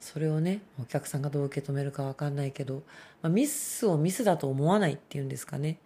[0.00, 2.82] それをねお客さんがどう受け止めるか分かんないけど、
[3.22, 5.78] まあ、ミスをミスだと思わないっていうんですかね。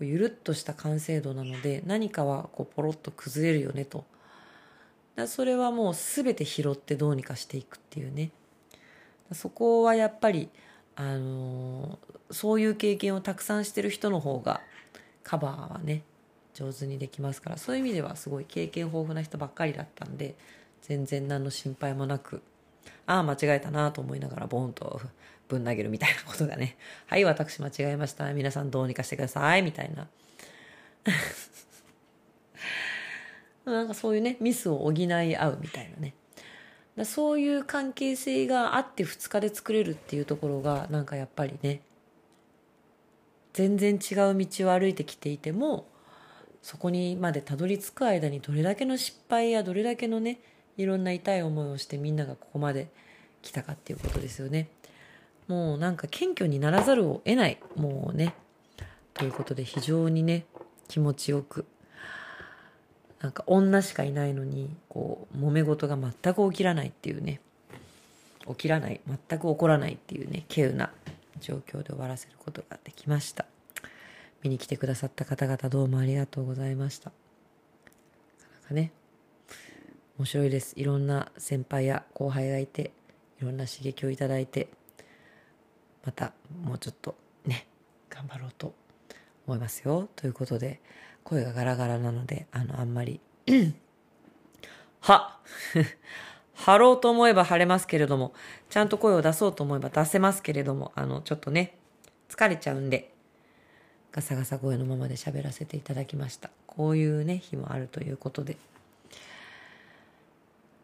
[0.00, 4.04] ゆるっとした完成度なので何かはこうポロッと崩れるよねと
[5.16, 8.30] だそれはもう全て拾ってどうにかしていくっていうね。
[9.32, 10.50] そこはやっぱり
[10.96, 11.98] あの
[12.30, 14.60] そういう経験をたくさんしてる人の方が
[15.22, 16.02] カバーはね
[16.52, 17.56] 上手にできますから。
[17.56, 20.34] そういう意味ではすごい経験豊富な人ばっかりだったんで
[20.82, 22.42] 全然何の心配もなく
[23.06, 25.00] ああ間違えたなと思いながらボンと
[25.48, 26.76] ぶん投げるみたいなことがね。
[27.06, 28.32] はい私間違えました。
[28.34, 30.08] 皆さんどうにかしてくださいみたいな。
[33.64, 36.14] なんかそういうねミスを補い合うみたいなね
[36.96, 41.80] だそういう関係性があって2日で作れるっていうところがなんかやっぱりね
[43.52, 45.86] 全然違う道を歩いてきていても
[46.62, 50.40] そこにまでたどり着く間にどれだけの失敗やどれだけのね
[50.76, 52.88] いろんな痛い思いをしてみんながここまで
[53.42, 54.68] 来たかっていうことですよね。
[55.46, 58.34] もうなんか謙虚にならざるを得ないもうね
[59.12, 60.46] ということで非常にね
[60.88, 61.66] 気持ちよく
[63.24, 67.40] なんか女しかいないのにこう揉め事が全く起きらないっていうね。
[68.46, 69.00] 起きらない。
[69.06, 70.92] 全く起こらないっていうね稀有な
[71.40, 73.46] 状況で終わらせることができました。
[74.42, 77.12] 見に来てくださった方々どうもありがとうございました。
[77.12, 78.92] なかなかね
[80.18, 80.74] 面白いです。
[80.76, 82.92] いろんな先輩や後輩がいて
[83.40, 84.68] いろんな刺激をいただいて
[86.04, 87.14] またもうちょっと
[87.46, 87.66] ね
[88.10, 88.74] 頑張ろうと
[89.46, 90.10] 思いますよ。
[90.14, 90.82] ということで
[91.24, 93.20] 声がガラガラなのであのあんまり
[95.00, 95.38] は
[96.54, 98.32] 張ろうと思えば晴れますけれども
[98.70, 101.76] ちゃんと声を出そうと思えば出せますけれどもあのちょっとね
[102.28, 103.14] 疲れちゃうんで
[104.14, 106.50] ガサガサ声のままで喋らせていただきました。
[106.68, 108.56] こういうね日もあるということで。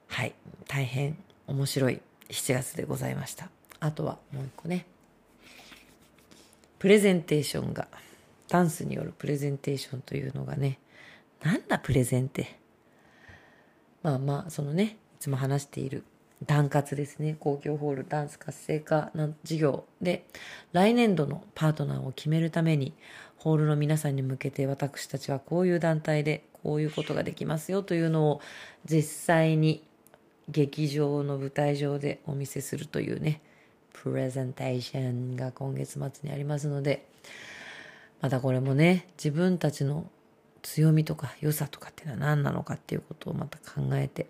[0.08, 0.34] はい。
[0.66, 1.16] 大変
[1.46, 3.48] 面白い7月でございました。
[3.78, 4.84] あとはもう一個ね。
[6.80, 7.86] プレゼンテーションが
[8.50, 10.78] ダンスによるプレゼンテーションというのがね
[11.42, 12.58] なんだプレゼンって
[14.02, 16.04] まあまあそのねいつも話している
[16.46, 17.36] ダン活ですね。
[17.38, 20.24] 公共ホールダンス活性化の事業で
[20.72, 22.94] 来年度のパートナーを決めるために
[23.36, 28.40] ホールの皆さんに向けて私たちはこういう団体でこういうことができますよというのを
[28.86, 29.82] 実際に
[30.48, 33.42] 劇場の舞台上でお見せするというね
[33.92, 37.06] プレゼンテーションが今月末にありますので
[38.20, 40.10] またこれもね自分たちの
[40.62, 44.26] 強みとか良さとかっていうのは何なのかっていうことをまた考えて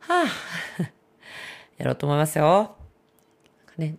[0.00, 0.26] はあ
[1.76, 2.76] やろうと思いますよ。
[3.76, 3.96] ね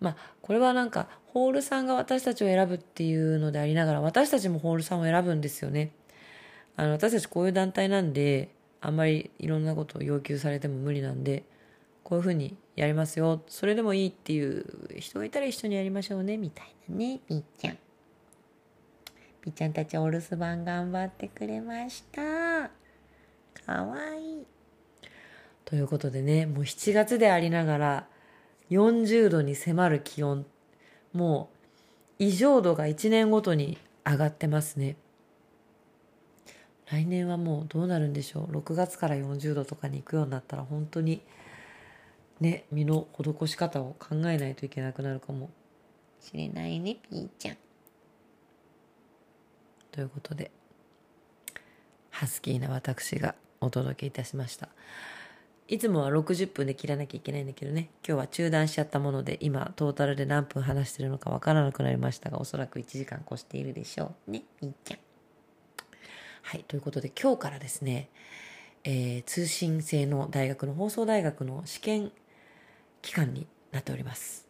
[0.00, 5.92] まあこれはなんかホールさんが私たちを選ぶっていうのでありながら私たちもホールさんを選ぶんですよね。
[6.76, 11.44] あの私たちこういう団体なんであんまりいろんなことを要求されても無理なんで
[12.06, 13.42] こういうふうにやりますよ。
[13.48, 14.64] それでもいいっていう
[15.00, 16.36] 人がいたら一緒にやりましょうね。
[16.36, 17.18] みたいなね。
[17.28, 17.78] みーちゃん。
[19.44, 22.22] みーちゃんたちお留守番頑張ってくれました。
[23.66, 24.46] かわいい。
[25.64, 26.46] ということでね。
[26.46, 28.06] もう7月でありながら
[28.70, 30.46] 40度に迫る気温。
[31.12, 31.50] も
[32.20, 34.94] う異常度が1年ごとに上がってますね。
[36.88, 38.56] 来年はもうどうなるんでしょう。
[38.58, 41.20] 6月から40度とかに行くようになったら本当に
[42.40, 45.50] ね身の施し方を考えないといけなくなるかも
[46.20, 47.56] しれないねピーちゃん。
[49.92, 50.50] ということで
[52.10, 54.68] ハスキーな私がお届けいたしました。
[55.68, 64.98] いつもは60分で切らなきゃいけないんだけどね今日は中断しちゃったもので今トータルで何分話してるのかわからなくなりましたがおそらく1時間越しているでしょうねピーちゃん。
[66.42, 68.08] はい、ということで今日からですね、
[68.84, 72.12] えー、通信制の大学の放送大学の試験
[73.02, 74.46] 期間になっております。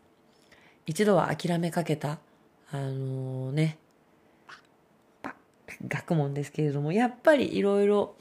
[0.87, 2.19] 一度は諦めかけた
[2.71, 3.79] あのね
[5.87, 8.15] 学問ですけれどもやっぱりいろいろ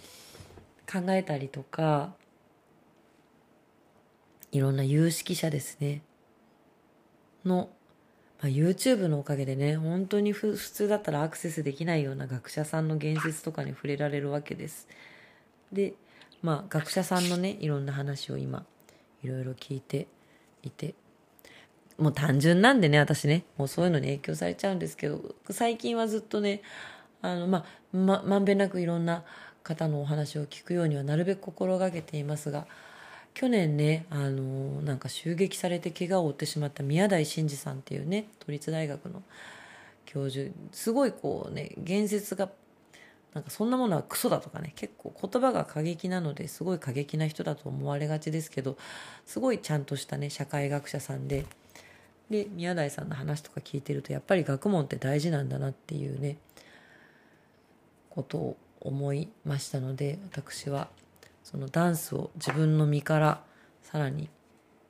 [0.91, 2.13] 考えたりとか
[4.51, 6.01] いろんな有識者ですね
[7.45, 7.69] の、
[8.41, 14.87] まあ、YouTube のおかげでね本当に普通だったらアクセスできないような学者さんの言説とかに触れられるわけです
[15.71, 15.93] で
[16.41, 18.65] まあ学者さんのねいろんな話を今
[19.23, 20.07] いろいろ聞いて
[20.65, 20.95] いて。
[21.97, 23.45] もう単純なんでね私ね。
[23.57, 26.61] もうそういうのに影響されちゃうんですけど最近はずっとね
[27.21, 29.23] あのまままんべんなくいろんな
[29.63, 32.67] 方のお話を聞くようにはなるべく心がけていますが
[33.33, 39.23] 去年ねあのなんか襲撃されて怪我を負ってしまった宮台真司さんっていうね都立大学の
[40.05, 42.49] 教授すごいこうね言説が
[43.35, 48.77] なんかそんなものはクソだとかね結構言葉が過激なのですごい過激な人だと思われがちですけど
[49.25, 51.45] すごいちゃんとしたね社会学者さんで
[52.29, 56.37] で宮台さんの話とか聞いてるとやっぱり学問って大事なんだなっていうね
[58.09, 60.87] ことを思いましたので私は
[61.43, 63.43] そのダンスを自分の身から
[63.83, 64.29] さらに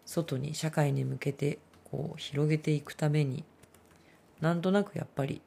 [0.06, 3.44] 外に社会に向けてこう広げていくために
[4.40, 5.42] なんとなくやっぱり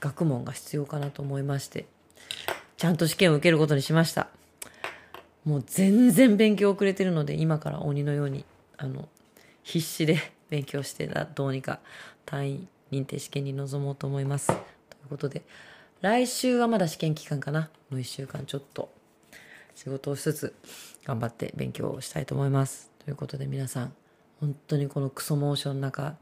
[0.00, 1.86] 学問が必要かなと思いまして
[2.76, 4.28] ちゃんと試験を受けることにしました。
[5.44, 8.44] もう全然勉強遅れてるので今から鬼のように
[8.76, 9.08] あの
[9.62, 10.18] 必死で
[10.50, 11.78] 勉強してどうにか
[12.24, 14.48] 単位認定試験に臨もうと思います。
[14.48, 15.42] ということで
[16.00, 17.70] 来週はまだ試験期間かな。
[17.90, 18.90] の1週間ちょっと
[19.74, 20.54] 仕事をしつつ
[21.04, 22.90] 頑張って勉強をしたいと思います。
[23.04, 23.92] ということで皆さん
[24.40, 26.16] 本当にこのクソモーションの中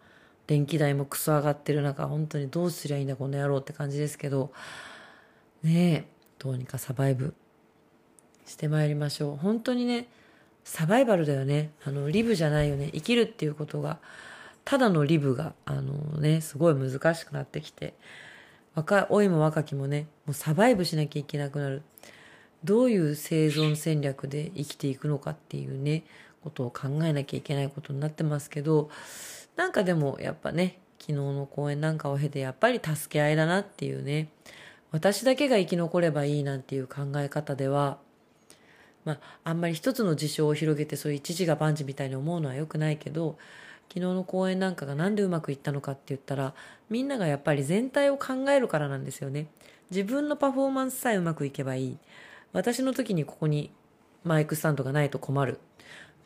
[0.47, 4.53] 電気代もクソ上がってる中本当にどうすりゃいいんだこの野郎って感じですけど
[5.63, 6.14] ねえ
[6.45, 7.35] どうにかサバイブ
[8.45, 9.37] してまいりましょう。
[9.37, 10.07] 本当にね
[10.63, 11.71] サバイバルだよね。
[11.85, 12.91] あのリブじゃないよね。
[12.93, 13.99] 生きるっていうことが
[14.67, 17.95] ただのリブがあのねすごい難しくなってきて
[18.75, 21.83] 若い老いも若きもねもうサバイブしなきゃいけなくなる。
[22.63, 26.05] どういう生存戦略で生きていくのかっていうね
[26.43, 28.91] ことを考えなきゃいけないことになってますけど
[29.57, 34.29] なんかでもやっぱね昨日の公演なんかを経てやっぱり助け合いだなっていうね
[34.95, 37.99] 私だけが生き残ればいいなんていう考え方では
[39.05, 43.37] まああんまり一つの事象を広げてそういう一時が万事みたいに思うのは良くないけど
[43.89, 46.55] 昨日の公演なんかが何でうまくいったのかって言ったら
[46.91, 49.49] みんながやっぱり全体を考えるからなんですよね。
[49.91, 51.99] 自分のパフォーマンスさえうまくいけばいい。
[52.53, 53.73] 私の時にここに
[54.23, 55.59] マイクスタンドがないと困る。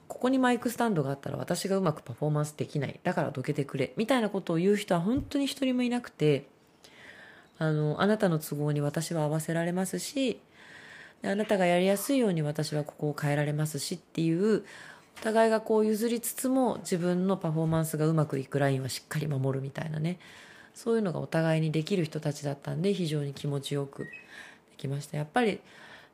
[0.08, 3.00] ここにマイクスタンドがあったら私がうまくパフォーマンスできない。
[3.02, 3.94] だからどけてくれ。
[3.96, 6.46] みたいなことを言う人は本当に一人もいなくて
[7.58, 10.40] あのあなたの都合に私は合わせられますし
[11.24, 14.64] あなたがやりやすいように私はここを変えられますしっていう
[15.20, 20.18] お互いがこう譲りつつも自分のパフォーマンスがうまくいくラインはしっかり守るみたいなね。
[20.74, 24.10] そういうのがお互いにできる人たちだったんで非常に気持ちよくで
[24.76, 25.16] きました。
[25.16, 25.60] やっぱり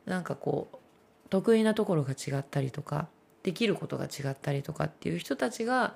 [0.07, 0.77] なんかこう
[1.29, 3.07] 得意なところが違ったりとか
[3.43, 5.95] できることが違ったりとかっていう人たちが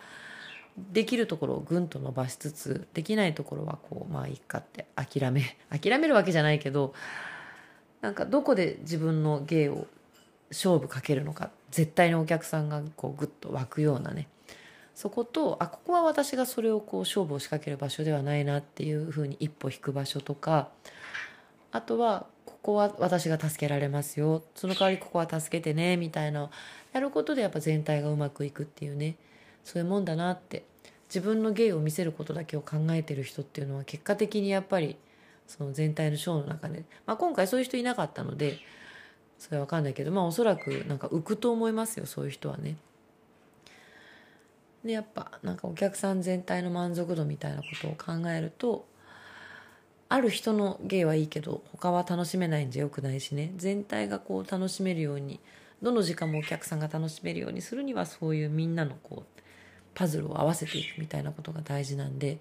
[0.78, 6.93] できるところをぐんと伸ばしつつできないところはこうまあいいかって諦め 諦めるわけじゃないけど
[8.01, 9.88] なんかどこで自分の芸を
[10.49, 14.28] 勝負かけるのか絶対にお客さんがこうグッと湧くようなね
[14.95, 20.69] そことあここは私がそれをこう勝負を仕掛ける場所ではないなっていうふうに一歩引く場所とか
[21.72, 24.44] あとはここは私が助けられますよ。
[24.56, 26.49] その代わりここは助けてねみたいな
[26.91, 29.15] やることでやっぱ全体がうまくいくっていうね。
[29.64, 30.64] そういうもんだなって
[31.07, 34.98] 自分の芸を見せることだけを考えてる人っていうのは結果的にやっぱり
[35.48, 38.60] その全体のショーの中で、まあ、今回そういう人いなかったので
[39.40, 42.77] それは分かんないけどまあおそらくなんか浮くと思いますよそういう人はね。
[44.84, 48.88] でやっぱなんかお客さん全体の満足度みたいなことを考えると
[50.07, 55.40] ある人の芸はいいけど他は楽しめないんじゃよくないしね全体がこう楽しめるように
[55.81, 59.41] どの時間もお客さんが楽しめるようにするにはそういうみんなのこう
[59.94, 62.38] パズルを合わせていくみたいなことが大事なんでやっ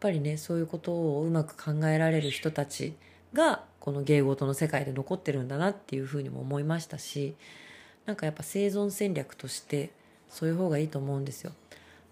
[0.00, 2.94] ぱりねそういうことをうまく考えられる人たち
[3.32, 7.34] がこの芸事の世界で残ってるんだなっていうふうにも思いましたし
[8.06, 9.90] なんかやっぱ生存戦略として
[10.28, 11.52] そういう方がいいと思うんですよ。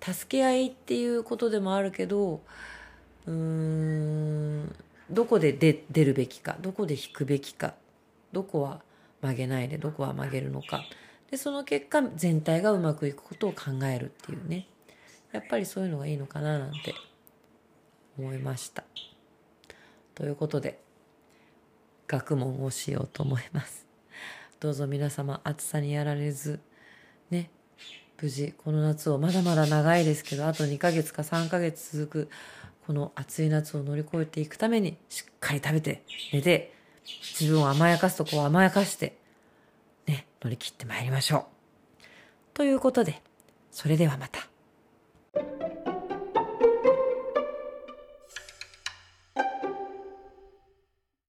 [0.00, 2.40] 助け合いっていうことでもあるけど
[3.26, 4.74] うーん
[5.10, 7.74] どこで出出るべきかどこで引くべきか
[8.32, 8.80] どこは
[9.22, 10.84] 曲げないでどこは曲げるのか
[11.30, 14.66] でその結果全体がうまくいくことを考えるっていうね。
[15.32, 16.94] やっぱりそういうのがいいのかななんて
[18.18, 18.84] 思いました。
[20.14, 20.80] ということで
[22.06, 23.86] 学問をしようと思います。
[24.60, 26.60] どうぞ皆様暑さにやられず
[27.30, 27.50] ね
[28.20, 32.30] 無事この夏をまだまだ長いですけどあと2ヶ月か3ヶ月続く
[32.86, 36.02] この暑い夏を乗り越えていくためにしっかり食べて
[36.32, 36.74] 寝て
[37.38, 39.16] 自分を甘やかすとこを甘やかして
[40.08, 41.44] ね、乗り切ってまいりましょう。
[42.54, 43.22] ということで、
[43.70, 44.47] それではまた。